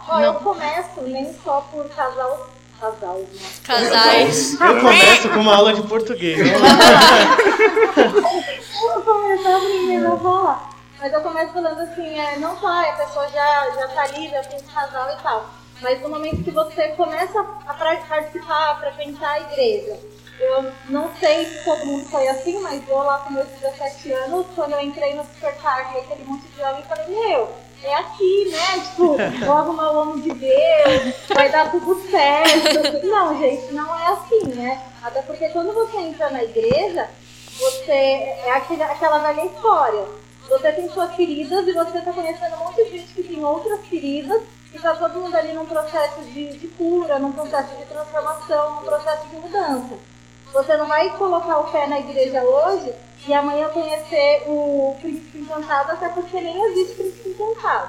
[0.08, 2.48] Ó, eu começo nem só por casal.
[2.80, 3.26] Casal, né?
[3.62, 4.58] Casais.
[4.58, 6.38] Eu começo com uma aula de português.
[8.82, 10.70] Eu vou começar primeiro a falar.
[10.98, 14.42] Mas eu começo falando assim, é, não só a pessoa já, já tá ali, já
[14.42, 15.50] tem casal e tal.
[15.82, 19.98] Mas no momento que você começa a participar, a frequentar a igreja,
[20.38, 24.46] eu não sei se todo mundo foi assim, mas eu lá com meus 17 anos,
[24.54, 28.50] quando eu entrei no Supercar, e aquele monte de homem, eu falei, meu, é aqui,
[28.50, 28.80] né?
[28.84, 33.06] Tipo, vou arrumar o homem de Deus, vai dar tudo certo.
[33.06, 34.82] Não, gente, não é assim, né?
[35.02, 37.08] Até porque quando você entra na igreja,
[37.58, 40.04] você é aquele, aquela velha história.
[40.48, 43.80] Você tem suas feridas e você está conhecendo um monte de gente que tem outras
[43.86, 48.76] feridas e está todo mundo ali num processo de, de cura, num processo de transformação,
[48.76, 50.09] num processo de mudança.
[50.52, 52.92] Você não vai colocar o pé na igreja hoje
[53.26, 57.88] e amanhã conhecer o príncipe encantado, até porque nem existe príncipe encantado.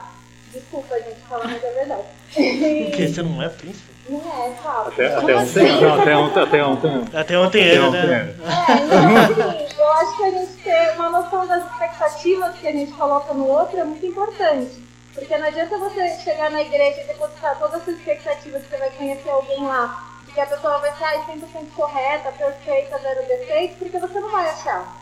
[0.54, 2.04] Desculpa, gente, falar, mas é verdade.
[2.90, 3.90] Porque você não é príncipe?
[4.10, 4.54] Não é?
[4.88, 5.82] Até, Como até assim?
[5.82, 7.04] não, até ontem, até ontem.
[7.14, 8.14] Até ontem Até era, ontem né?
[8.14, 8.74] era.
[8.74, 12.72] É, então assim, eu acho que a gente ter uma noção das expectativas que a
[12.74, 14.84] gente coloca no outro é muito importante.
[15.14, 18.90] Porque não adianta você chegar na igreja e depositar todas as expectativas que você vai
[18.92, 23.98] conhecer alguém lá, que a pessoa vai ser ah, 100% correta, perfeita, zero defeito, porque
[23.98, 25.02] você não vai achar.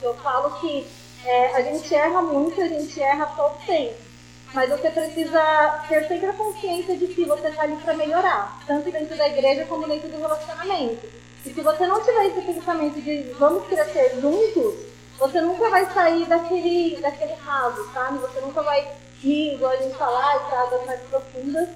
[0.00, 0.86] Eu falo que
[1.24, 4.12] é, a gente erra muito, a gente erra todo tempo.
[4.54, 8.90] Mas você precisa ter sempre a consciência de que você está ali para melhorar, tanto
[8.90, 11.06] dentro da igreja como dentro do relacionamento.
[11.44, 14.74] E se você não tiver esse pensamento de vamos crescer juntos,
[15.18, 18.18] você nunca vai sair daquele, daquele raso, sabe?
[18.18, 21.68] Você nunca vai ir, igual a gente falar, águas mais profundas.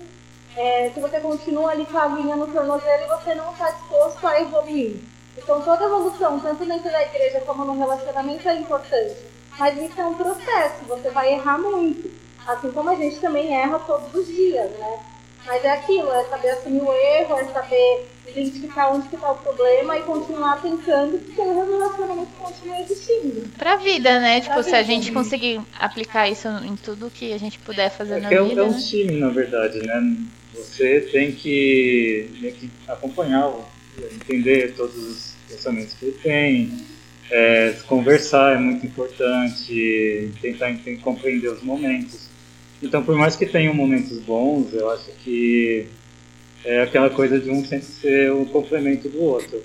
[0.57, 4.27] É, se você continua ali com a aguinha no tornozelo e você não está disposto
[4.27, 4.97] a evoluir.
[5.37, 9.16] Então toda evolução, tanto dentro da igreja como no relacionamento, é importante.
[9.59, 12.11] Mas isso é um processo, você vai errar muito.
[12.47, 14.99] Assim como a gente também erra todos os dias, né?
[15.45, 19.97] Mas é aquilo, é saber assumir o erro, é saber identificar onde está o problema
[19.97, 23.49] e continuar tentando que o relacionamento continue existindo.
[23.57, 24.40] Pra vida, né?
[24.40, 24.85] Tipo, Pra se a vida.
[24.92, 28.42] gente conseguir aplicar isso em tudo que a gente puder fazer na É, que é,
[28.42, 28.79] um- vida, é um né?
[28.79, 30.16] time, na verdade, né?
[30.57, 33.64] Você tem que, tem que acompanhar, o-
[34.14, 36.73] entender todos os pensamentos que ele tem,
[37.31, 42.29] é, conversar é muito importante, tentar enten- compreender os momentos.
[42.83, 45.87] Então, por mais que tenham momentos bons, eu acho que
[46.64, 49.62] é aquela coisa de um sempre ser o complemento do outro.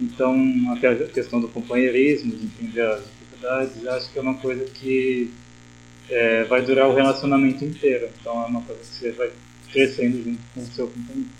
[0.00, 0.34] Então,
[0.72, 5.30] aquela questão do companheirismo, de entender as dificuldades, acho que é uma coisa que
[6.10, 8.08] é, vai durar o relacionamento inteiro.
[8.20, 9.30] Então, é uma coisa que você vai
[9.74, 11.30] crescendo junto com o seu companheiro.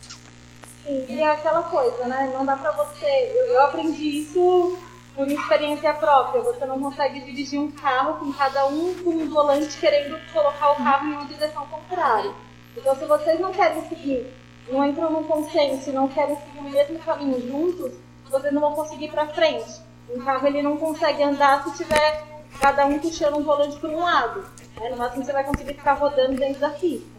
[0.85, 2.31] Sim, e é aquela coisa, né?
[2.35, 3.07] Não dá pra você.
[3.07, 4.77] Eu, eu aprendi isso
[5.15, 6.43] por experiência própria.
[6.43, 10.77] Você não consegue dirigir um carro com cada um com um volante querendo colocar o
[10.77, 12.33] carro em uma direção contrária.
[12.77, 14.27] Então, se vocês não querem seguir,
[14.69, 17.93] não entram num consenso não querem seguir o mesmo caminho juntos,
[18.29, 19.81] vocês não vão conseguir ir pra frente.
[20.11, 22.25] Um carro ele não consegue andar se tiver
[22.61, 24.45] cada um puxando um volante por um lado.
[24.81, 24.91] né?
[24.91, 27.14] No máximo você vai conseguir ficar rodando dentro da pista.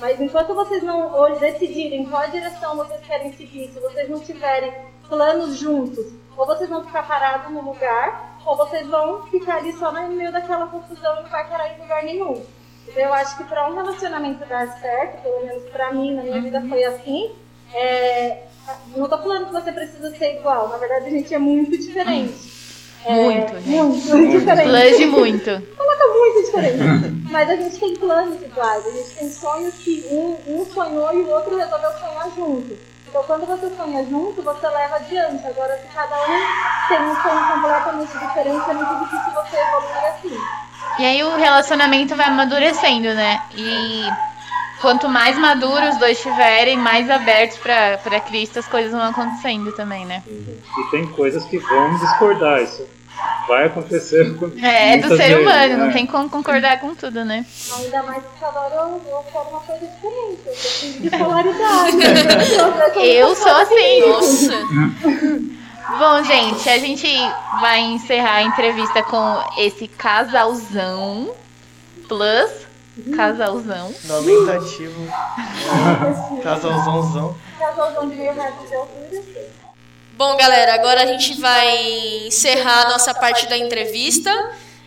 [0.00, 4.72] Mas enquanto vocês não decidirem qual direção vocês querem seguir, se vocês não tiverem
[5.08, 6.06] planos juntos,
[6.36, 10.32] ou vocês vão ficar parados no lugar, ou vocês vão ficar ali só no meio
[10.32, 12.44] daquela confusão e não vai parar em lugar nenhum.
[12.86, 16.40] Então eu acho que para um relacionamento dar certo, pelo menos para mim, na minha
[16.40, 17.32] vida foi assim,
[17.74, 18.44] é,
[18.96, 22.57] não tô falando que você precisa ser igual, na verdade a gente é muito diferente.
[23.04, 23.68] É, Muito, gente.
[23.68, 25.62] Muito, muito diferente Planje muito.
[25.76, 26.78] coloca muito diferente.
[27.30, 31.22] Mas a gente tem planos iguais, a gente tem sonhos que um, um sonhou e
[31.22, 32.78] o outro resolveu sonhar junto.
[33.08, 35.46] Então quando você sonha junto, você leva adiante.
[35.46, 40.38] Agora, se cada um tem um sonho completamente diferente, é muito difícil você evoluir assim.
[40.98, 43.40] E aí o relacionamento vai amadurecendo, né?
[43.54, 44.02] E
[44.80, 49.72] quanto mais maduros os dois estiverem, mais abertos pra pra Cristo, as coisas vão acontecendo
[49.72, 50.22] também, né?
[50.26, 52.86] E tem coisas que vão discordar, isso
[53.48, 54.36] vai acontecer.
[54.36, 55.92] com- É, é do ser vezes, humano, não né?
[55.92, 57.44] tem como concordar com tudo, né?
[57.78, 60.38] Ainda mais que agora eu, eu quero uma coisa diferente.
[60.46, 61.96] Eu preciso de polaridade.
[63.02, 64.00] Eu sou assim.
[64.00, 64.52] Nossa.
[65.98, 67.08] Bom, gente, a gente
[67.60, 71.30] vai encerrar a entrevista com esse casalzão
[72.08, 72.67] plus
[73.16, 73.94] casalzão.
[74.04, 75.08] Nome tentativo.
[76.38, 77.36] É, casalzãozão.
[77.58, 79.22] Casalzão de meio metro de altura.
[80.16, 84.30] Bom, galera, agora a gente vai encerrar a nossa parte da entrevista.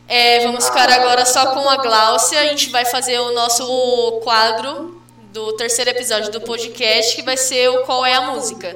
[0.08, 2.40] É, vamos ficar agora só com a Gláucia.
[2.40, 7.70] A gente vai fazer o nosso quadro do terceiro episódio do podcast, que vai ser
[7.70, 8.76] o Qual é a Música.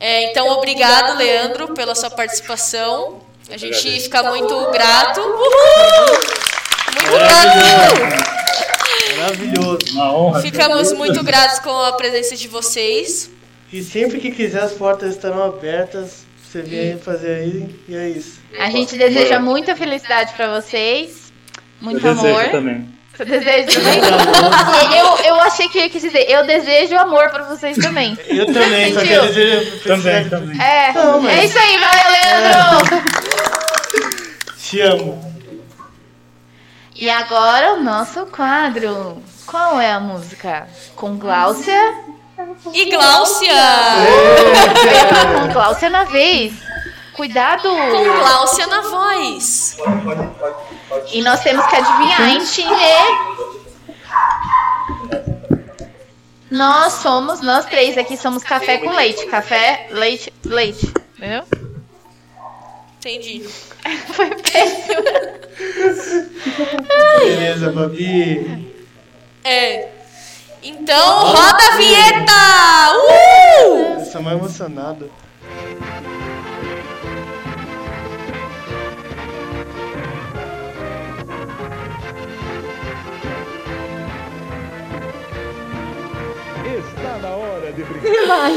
[0.00, 3.20] É, então, obrigado, Leandro, pela sua participação.
[3.48, 5.20] A gente fica muito grato.
[5.20, 6.57] Uhul!
[6.94, 8.28] Muito grato!
[9.18, 9.78] Maravilhoso.
[9.92, 10.40] Uma honra.
[10.42, 13.30] Ficamos muito gratos com a presença de vocês.
[13.72, 16.26] E sempre que quiser, as portas estarão abertas.
[16.42, 17.76] Você vem aí fazer aí.
[17.88, 18.38] E é isso.
[18.58, 21.30] A gente deseja muita felicidade pra vocês,
[21.80, 22.48] muito Eu desejo amor.
[22.50, 22.88] também.
[23.14, 24.98] Você deseja também?
[24.98, 28.16] eu, eu achei que ia quis dizer, eu desejo amor pra vocês também.
[28.28, 30.30] Eu também, só que eu desejo Também, felicidade.
[30.30, 30.62] também.
[30.62, 33.02] É, Não, mas- é isso aí, valeu, Leandro!
[34.62, 35.37] Te amo.
[37.00, 39.22] E agora o nosso quadro.
[39.46, 40.68] Qual é a música?
[40.96, 41.94] Com Gláucia?
[42.74, 43.54] E Gláucia!
[45.40, 46.54] Com Gláucia na vez.
[47.14, 47.68] Cuidado!
[47.68, 49.76] Com Gláucia na voz.
[51.12, 52.68] E nós temos que adivinhar, hein, time?
[56.50, 59.24] Nós somos, nós três aqui somos café com leite.
[59.26, 60.92] Café, leite, leite.
[61.16, 61.44] Entendeu?
[62.98, 63.48] Entendi.
[64.12, 65.02] Foi péssimo.
[67.24, 68.74] Beleza, Babi.
[69.44, 69.88] É.
[70.62, 72.32] Então, roda a vinheta!
[72.96, 74.00] Uh!
[74.00, 75.10] Eu sou mais emocionado.
[86.98, 88.50] Está na hora de brincar.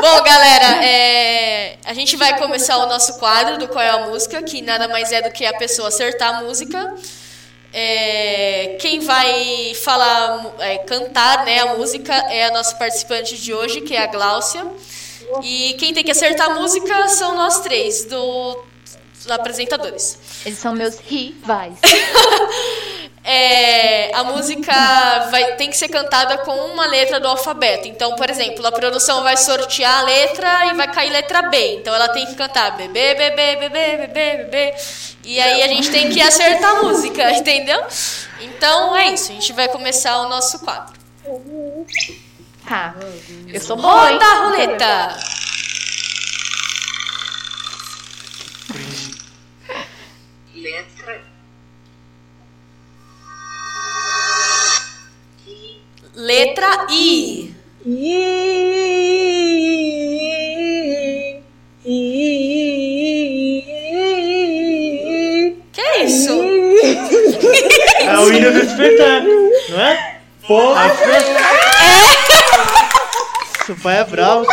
[0.00, 4.40] Bom, galera, é, a gente vai começar o nosso quadro do Qual é a Música,
[4.42, 6.94] que nada mais é do que a pessoa acertar a música.
[7.72, 13.80] É, quem vai falar, é, cantar né, a música é a nossa participante de hoje,
[13.80, 14.64] que é a Gláucia.
[15.42, 18.64] E quem tem que acertar a música são nós três, do,
[19.14, 20.18] dos apresentadores.
[20.46, 21.74] Eles são meus rivais.
[23.34, 24.74] É, a música
[25.30, 27.88] vai, tem que ser cantada com uma letra do alfabeto.
[27.88, 31.76] Então, por exemplo, a produção vai sortear a letra e vai cair letra B.
[31.76, 34.74] Então ela tem que cantar bebê, bebê, bebê, bebê, bebê.
[35.24, 37.82] E aí a gente tem que acertar a música, entendeu?
[38.38, 40.92] Então é isso, a gente vai começar o nosso quadro.
[42.68, 42.94] Tá.
[43.48, 44.18] Eu sou boa, hein?
[44.18, 45.16] Roda a roleta!
[50.54, 51.31] Letra
[56.14, 57.54] Letra I.
[57.86, 59.22] I,
[63.92, 66.32] I, Que é isso?
[68.00, 70.16] É o hino do despertar, não é?
[70.46, 70.90] Porra!
[73.66, 74.44] Seu pai é bravo.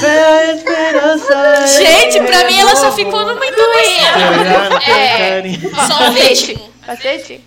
[0.00, 1.34] fé, a esperança.
[1.34, 4.78] é- Gente, pra mim ela só ficou numa entonação.
[4.86, 5.42] É.
[5.86, 6.68] Só um ritmo.
[6.84, 7.40] Cacete?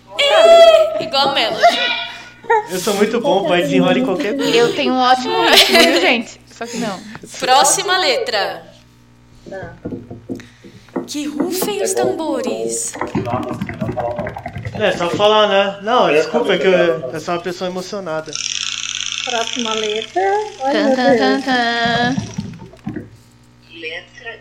[1.00, 2.11] Igual a Melody.
[2.70, 4.50] Eu sou muito bom, pai, desenrola em qualquer coisa.
[4.50, 6.40] Eu tenho um ótimo ritmo, viu, gente?
[6.46, 6.98] Só que não.
[7.38, 8.62] Próxima letra.
[11.06, 12.92] Que rufem os tambores.
[14.74, 15.78] É, só falar, né?
[15.82, 16.72] Não, desculpa, é que eu,
[17.10, 18.32] eu sou uma pessoa emocionada.
[19.24, 20.22] Próxima letra.
[20.60, 22.16] Tan, tan, tan.
[23.72, 24.40] Letra.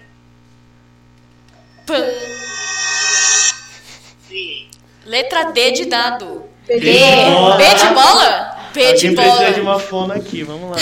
[4.29, 4.67] D.
[5.05, 6.50] Letra D de dado.
[6.79, 6.99] B.
[7.33, 8.57] bola, B de bola?
[8.73, 9.27] B de Alguém bola.
[9.35, 10.77] precisa de uma fona aqui, vamos lá.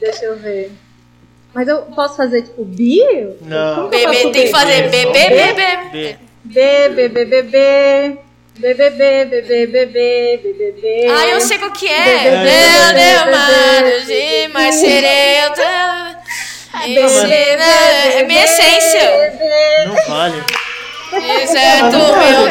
[0.00, 0.72] Deixa eu ver.
[1.54, 3.36] Mas eu posso fazer tipo b?
[3.42, 3.88] Não.
[3.88, 5.76] B, B, tem que fazer B, B, B, B.
[5.92, 6.16] B.
[6.44, 8.18] B, B, B, B, B.
[8.54, 11.08] BBB, BBB, BBB.
[11.10, 12.30] Ah, eu sei qual que é.
[12.30, 15.62] Meu Deus, de Marcereta.
[16.74, 19.32] É minha essência.
[19.86, 20.42] Não vale.
[21.42, 22.48] Exato, meu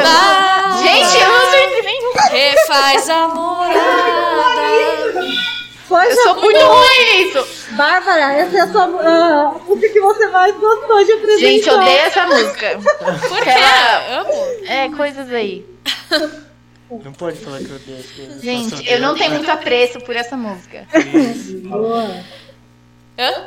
[0.81, 1.51] Gente, eu não
[2.31, 4.61] Refaz a morada.
[5.91, 7.45] Eu sou muito ruim nisso.
[7.75, 8.83] Bárbara, essa é a sua.
[8.83, 11.39] ah, o que, que você mais gostou de apresentar?
[11.47, 12.79] Gente, eu odeio essa música.
[13.27, 13.49] Por quê?
[13.49, 14.33] Ela- Amo.
[14.67, 15.65] É, coisas aí.
[16.89, 18.41] Não pode falar que eu odeio as coisas.
[18.41, 20.87] Gente, Nossa, eu não tenho muito apreço por essa música.
[21.63, 22.09] Boa.
[23.19, 23.43] Hã?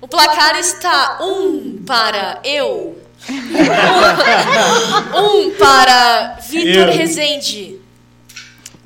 [0.00, 2.99] O placar está um para eu.
[5.14, 6.88] Um para Vitor.
[6.88, 7.80] Rezende.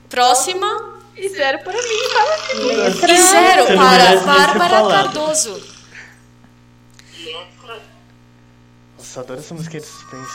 [0.08, 0.94] Próxima.
[1.16, 3.12] E zero para mim, fala assim.
[3.12, 4.88] E zero para Bárbara.
[4.88, 5.54] Cardoso.
[7.16, 7.82] Letra
[8.98, 10.32] Nossa, adoro essa música de suspense.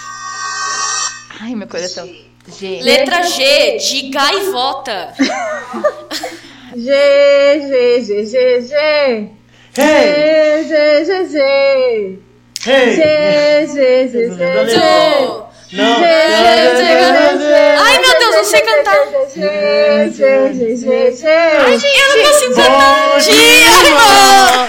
[1.41, 2.09] Ai, meu coração.
[2.47, 2.81] G.
[2.81, 5.13] Letra G de gaivota.
[6.75, 6.91] G,
[7.67, 8.75] G, G, G, G.
[9.75, 10.63] Hey!
[10.63, 12.19] G, G, G, G.
[12.65, 12.95] Hey!
[12.95, 14.35] G, G, G, G.
[14.35, 16.03] Do- Não!
[17.79, 18.97] Ai meu Deus, não sei cantar.
[19.33, 21.27] G, G, G, G, G.
[21.27, 23.09] Eu não consigo cantar.
[23.11, 24.67] Bom Dia, irmão.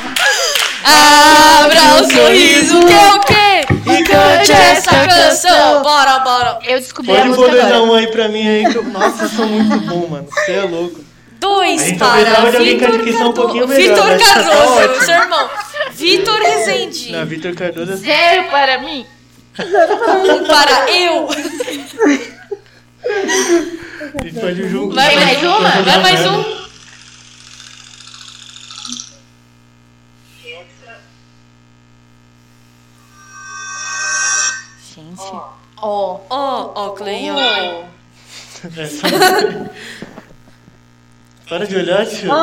[0.85, 3.67] Abra o sorriso que é o quê?
[3.91, 5.83] E Cante essa canção.
[5.83, 6.59] Bora, bora.
[6.65, 7.83] Eu descobri a Pode música poder dar agora.
[7.83, 8.85] um aí pra mim aí que eu...
[8.85, 10.29] Nossa, eu sou muito bom, mano.
[10.31, 11.01] Você é louco.
[11.01, 11.05] A
[11.41, 13.81] Dois gente para Vitor um pouquinho Cardoso.
[13.81, 15.49] melhor, Vitor tá Cardoso, seu irmão.
[15.93, 17.13] Vitor Rezende.
[17.13, 17.97] Não, Vitor Cardoso é...
[17.97, 19.07] Zero para mim.
[19.59, 21.29] Um para eu.
[23.01, 24.95] A gente pode junto.
[24.95, 25.83] Vai mais uma?
[25.83, 26.61] Vai mais um.
[34.95, 35.33] Gente.
[35.83, 37.89] Ó, ó, ó, Cleiton.
[41.51, 42.27] Essa- Para de olhar, tio.
[42.27, 42.37] Então,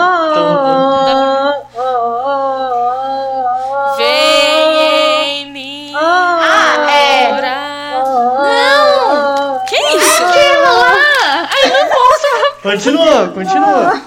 [1.76, 1.82] Oh, oh,
[2.26, 3.98] oh, oh.
[3.98, 5.94] Vem em mim.
[5.96, 7.32] Ah, é.
[8.44, 9.60] Não!
[9.66, 10.24] Que isso?
[10.24, 12.28] Ah, ai, não posso.
[12.64, 14.02] Continua, continua.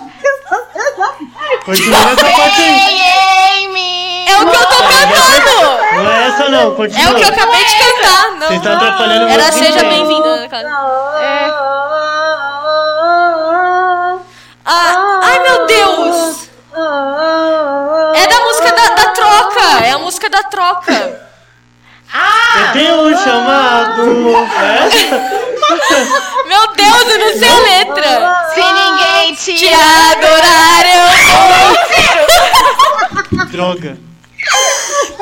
[1.65, 2.81] Continua nessa parte aí.
[2.81, 4.25] Vem em mim.
[4.29, 5.57] É o que eu tô cantando.
[5.95, 7.11] Não é essa não, É continua.
[7.11, 8.31] o que eu acabei de cantar.
[8.39, 10.37] Não, Você tá atrapalhando Era seja bem-vinda.
[10.41, 10.69] né, cara?
[11.23, 11.40] É.
[20.31, 21.31] da troca.
[22.13, 24.03] Eu tenho um chamado.
[24.03, 24.89] É?
[26.49, 28.49] Meu Deus, eu não sei a letra.
[28.55, 31.07] Se ninguém te Te adorar, eu
[33.47, 33.99] Droga.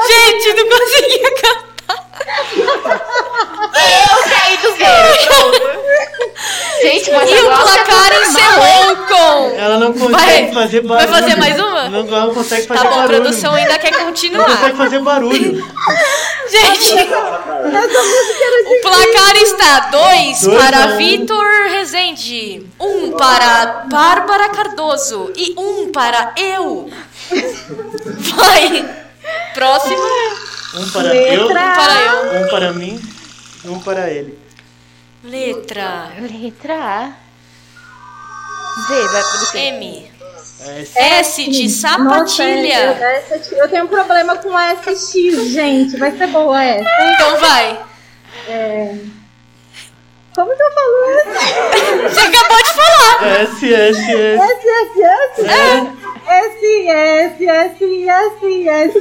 [0.06, 1.67] Gente, não conseguia cantar.
[3.78, 5.78] Eu caí do bolo.
[6.80, 9.58] Gente, mas e o placar tá encerrou com.
[9.58, 11.08] Ela não consegue vai, fazer barulho.
[11.08, 11.88] Vai fazer mais uma?
[11.88, 12.90] Não, ela não consegue tá fazer barulho.
[12.90, 14.48] Tá bom, a produção ainda quer continuar.
[14.48, 15.64] Não consegue fazer barulho.
[16.50, 16.94] Gente,
[18.66, 20.86] o placar está 2 para.
[20.96, 26.88] Vitor Rezende, 1 um para Bárbara Cardoso e 1 um para eu.
[28.34, 28.88] Vai.
[29.54, 30.47] Próximo.
[30.74, 32.42] Um para eu, Um para eu.
[32.42, 33.00] um para mim,
[33.64, 34.38] um para ele.
[35.24, 37.12] Letra Letra A.
[38.86, 39.58] Z, vai pro.
[39.58, 40.12] M.
[40.60, 42.84] É, S de Nossa, sapatilha.
[42.84, 45.96] eu, essa- eu tenho um problema com a SX, gente.
[45.96, 46.88] Vai ser boa essa.
[47.14, 47.80] Então vai.
[50.34, 52.08] Como que eu falo essa?
[52.08, 53.26] Você acabou de falar.
[53.40, 54.12] S, S, S.
[54.12, 55.46] S, S, S.
[55.46, 55.97] S,
[56.28, 58.98] S, S, S, S, S.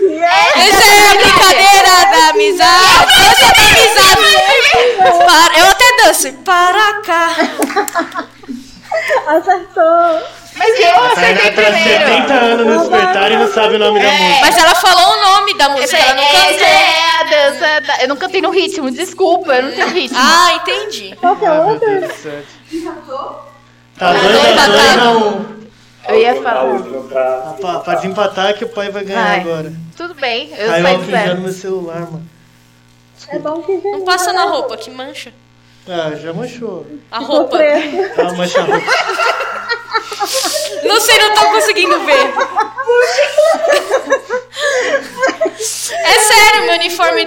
[0.56, 3.14] Essa é a brincadeira da amizade.
[3.30, 5.26] Essa é da amizade.
[5.26, 6.34] Para, eu até danço.
[6.44, 7.36] Para cá.
[9.28, 10.22] Acertou.
[10.56, 12.34] Mas eu acertei tá 70 primeiro.
[12.34, 14.40] anos no despertar e não sabe o nome da música.
[14.42, 16.66] Mas ela falou o nome da música, ela não cantou.
[16.66, 17.82] é a dança.
[17.82, 20.18] da- Eu não cantei no ritmo, desculpa, eu não tenho ritmo.
[20.20, 21.16] Ah, entendi.
[21.22, 22.10] Qual que é outra?
[24.00, 25.02] Tá 2 a 2 empatado.
[25.02, 25.57] a 1.
[26.08, 26.80] Eu ia falar.
[27.10, 27.56] pra.
[27.60, 29.40] Pra, pra desempatar que o pai vai ganhar Vai.
[29.42, 29.74] agora.
[29.96, 31.42] Tudo bem, eu Aí eu do já no zero.
[31.42, 32.30] meu celular, mano.
[33.30, 35.34] É bom que já Não passa na roupa, que mancha.
[35.90, 36.86] Ah, já manchou.
[37.12, 37.58] A roupa.
[37.58, 38.22] preto.
[38.22, 38.86] Ah, mancha a roupa.
[40.84, 42.34] Não sei, não tô conseguindo ver.
[45.92, 47.26] É sério, meu uniforme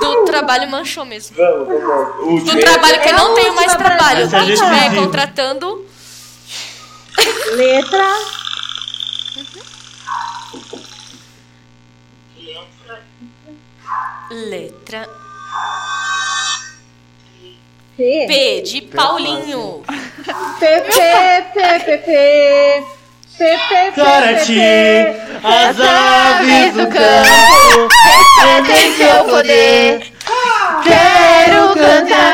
[0.00, 1.36] do trabalho manchou mesmo.
[1.36, 2.44] Vamos, vamos.
[2.44, 4.24] Do trabalho que eu não tenho mais trabalho.
[4.26, 5.84] É Quem estiver contratando,
[7.56, 8.40] Letra.
[14.30, 15.08] letra
[17.96, 18.26] P.
[18.26, 19.82] P de Paulinho.
[20.58, 20.90] P, P,
[21.52, 22.84] P, P, P.
[23.36, 24.00] P, P, P,
[25.42, 27.88] as aves do campo,
[28.66, 30.12] Tem seu poder.
[30.82, 32.32] Quero cantar.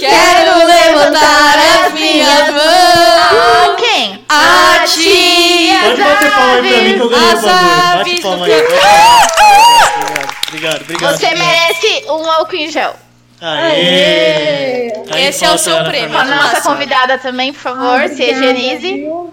[0.00, 3.81] Quero levantar as minhas mãos.
[4.02, 4.24] Quem?
[4.28, 5.68] A ti.
[5.82, 7.98] Pode bater palma aí pra mim que eu ganhei o As bagulho.
[7.98, 8.52] Bate aves palma aí.
[8.52, 11.16] Obrigado, obrigado, obrigado.
[11.16, 12.96] Você merece um álcool em gel.
[13.40, 14.88] Aê!
[15.14, 16.16] Em Esse é o seu prêmio.
[16.18, 16.62] A nossa máximo.
[16.74, 18.92] convidada também, por favor, se higienize.
[18.94, 19.32] viu?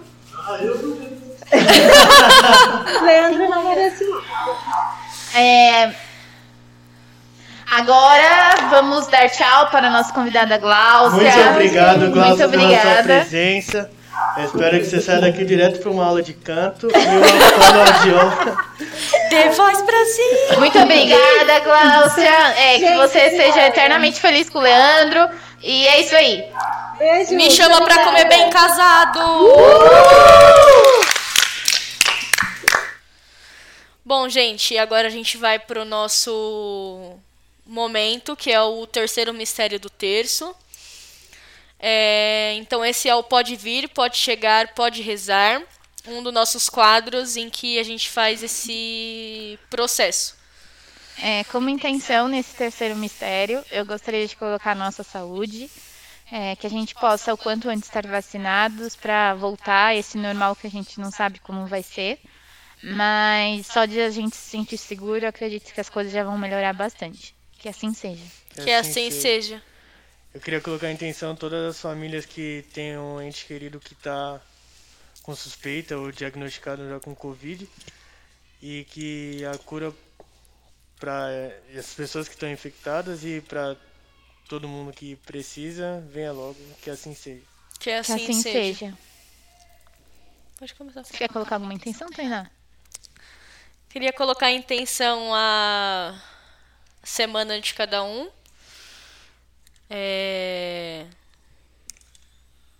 [3.04, 4.26] Leandro não merece mais.
[5.36, 5.92] É,
[7.72, 11.20] Agora vamos dar tchau para a nossa convidada Glaucia.
[11.22, 13.04] Muito obrigado, Glaucio, Muito pela sua obrigada.
[13.04, 13.92] presença.
[14.38, 18.58] Eu espero que você saia daqui direto para uma aula de canto e uma fonoaudióloga.
[19.30, 20.60] The Voice Brasil.
[20.60, 22.30] Muito obrigada, Glaucia.
[22.58, 25.30] É, que você seja eternamente feliz com o Leandro.
[25.62, 26.44] E é isso aí.
[26.98, 27.36] Beijo.
[27.36, 29.20] Me chama pra comer bem casado.
[34.04, 37.18] Bom, gente, agora a gente vai pro nosso
[37.66, 40.56] momento, que é o terceiro mistério do terço.
[41.80, 45.62] É, então, esse é o Pode Vir, Pode Chegar, Pode Rezar.
[46.08, 50.36] Um dos nossos quadros em que a gente faz esse processo.
[51.22, 55.70] É, como intenção nesse terceiro mistério, eu gostaria de colocar a nossa saúde,
[56.32, 60.56] é, que a gente possa o quanto antes estar vacinados para voltar a esse normal
[60.56, 62.20] que a gente não sabe como vai ser.
[62.82, 66.38] Mas só de a gente se sentir seguro, eu acredito que as coisas já vão
[66.38, 67.36] melhorar bastante.
[67.58, 68.24] Que assim seja.
[68.56, 69.62] Que assim seja.
[70.40, 74.40] Eu queria colocar em atenção todas as famílias que têm um ente querido que está
[75.22, 77.70] com suspeita ou diagnosticado já com Covid
[78.62, 79.94] e que a cura
[80.98, 81.28] para
[81.78, 83.76] as pessoas que estão infectadas e para
[84.48, 87.44] todo mundo que precisa venha logo, que assim seja.
[87.78, 88.80] Que Que assim, assim seja.
[88.80, 88.98] seja.
[90.58, 91.04] Pode começar.
[91.04, 92.50] Você quer colocar alguma intenção, Tainá?
[93.90, 96.18] Queria colocar em intenção a
[97.04, 98.39] semana de cada um.
[99.90, 101.06] É,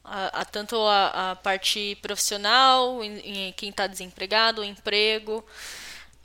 [0.04, 5.46] A, a- tanto a, a parte profissional, em, em quem está desempregado, o emprego,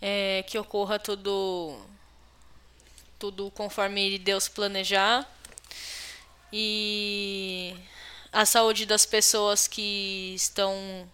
[0.01, 1.79] é, que ocorra tudo,
[3.19, 5.27] tudo conforme Deus planejar.
[6.53, 7.75] E
[8.33, 11.09] a saúde das pessoas que estão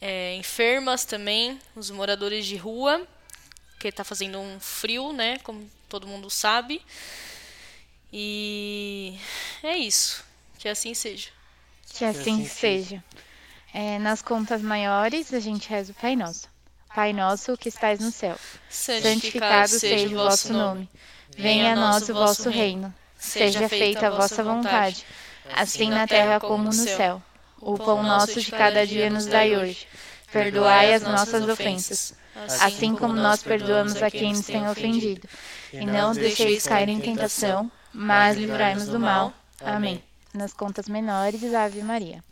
[0.00, 3.06] é, enfermas também, os moradores de rua,
[3.80, 5.38] que está fazendo um frio, né?
[5.40, 6.82] Como todo mundo sabe.
[8.18, 9.14] E
[9.62, 10.24] é isso.
[10.58, 11.28] Que assim seja.
[11.86, 13.04] Que assim seja.
[13.74, 16.48] É, nas contas maiores, a gente reza o Pai Nosso.
[16.94, 18.38] Pai Nosso que estais no céu.
[18.70, 20.88] Santificado seja o vosso nome.
[21.36, 22.94] Venha a nós o vosso reino.
[23.18, 25.04] Seja feita a vossa vontade,
[25.52, 27.22] assim na terra como no céu.
[27.60, 29.86] O pão nosso de cada dia nos dai hoje.
[30.32, 32.14] Perdoai as nossas ofensas,
[32.62, 35.28] assim como nós perdoamos a quem nos tem ofendido.
[35.70, 39.32] E não os deixeis cair em tentação, mas livrai-nos do mal.
[39.60, 40.02] Amém.
[40.34, 42.22] Nas contas menores, Ave Maria.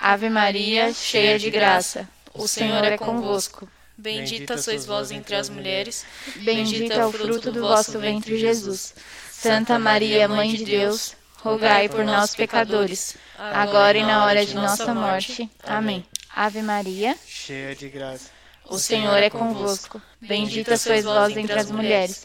[0.00, 3.68] Ave Maria, cheia de graça, o Senhor é convosco.
[3.96, 6.06] Bendita sois vós entre as mulheres,
[6.36, 8.94] Bendito é o fruto do vosso ventre, Jesus.
[9.32, 14.94] Santa Maria, Mãe de Deus, rogai por nós, pecadores, agora e na hora de nossa
[14.94, 15.50] morte.
[15.64, 16.06] Amém.
[16.34, 18.30] Ave Maria, cheia de graça.
[18.68, 20.00] o Senhor é convosco.
[20.20, 22.24] Bendita sois vós entre as mulheres.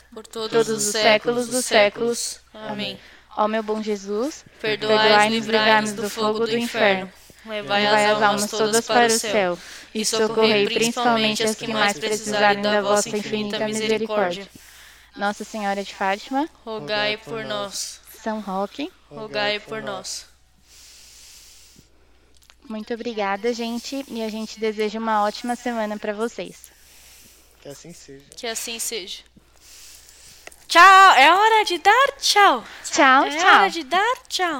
[0.13, 2.39] por todos, todos os séculos dos séculos.
[2.53, 2.99] Amém.
[3.35, 7.11] Ó meu bom Jesus, Perdoai-nos, livrai-nos livrai-nos do fogo do inferno.
[7.45, 9.57] Levai Levai as almas todas para o céu
[9.93, 14.47] e socorrei principalmente as que mais precisarem da vossa infinita misericórdia.
[15.15, 17.99] Nossa Senhora de Fátima, Rogai por nós.
[18.21, 20.27] São Roque, Rogai por nós.
[22.69, 26.71] muito obrigada, gente, e a gente deseja uma ótima semana para vocês.
[27.61, 28.25] Que assim seja.
[28.35, 29.23] Que assim seja.
[30.71, 31.11] Tchau!
[31.17, 32.63] É hora de dar tchau!
[32.89, 33.55] Tchau, É tchau.
[33.59, 34.59] hora de dar tchau!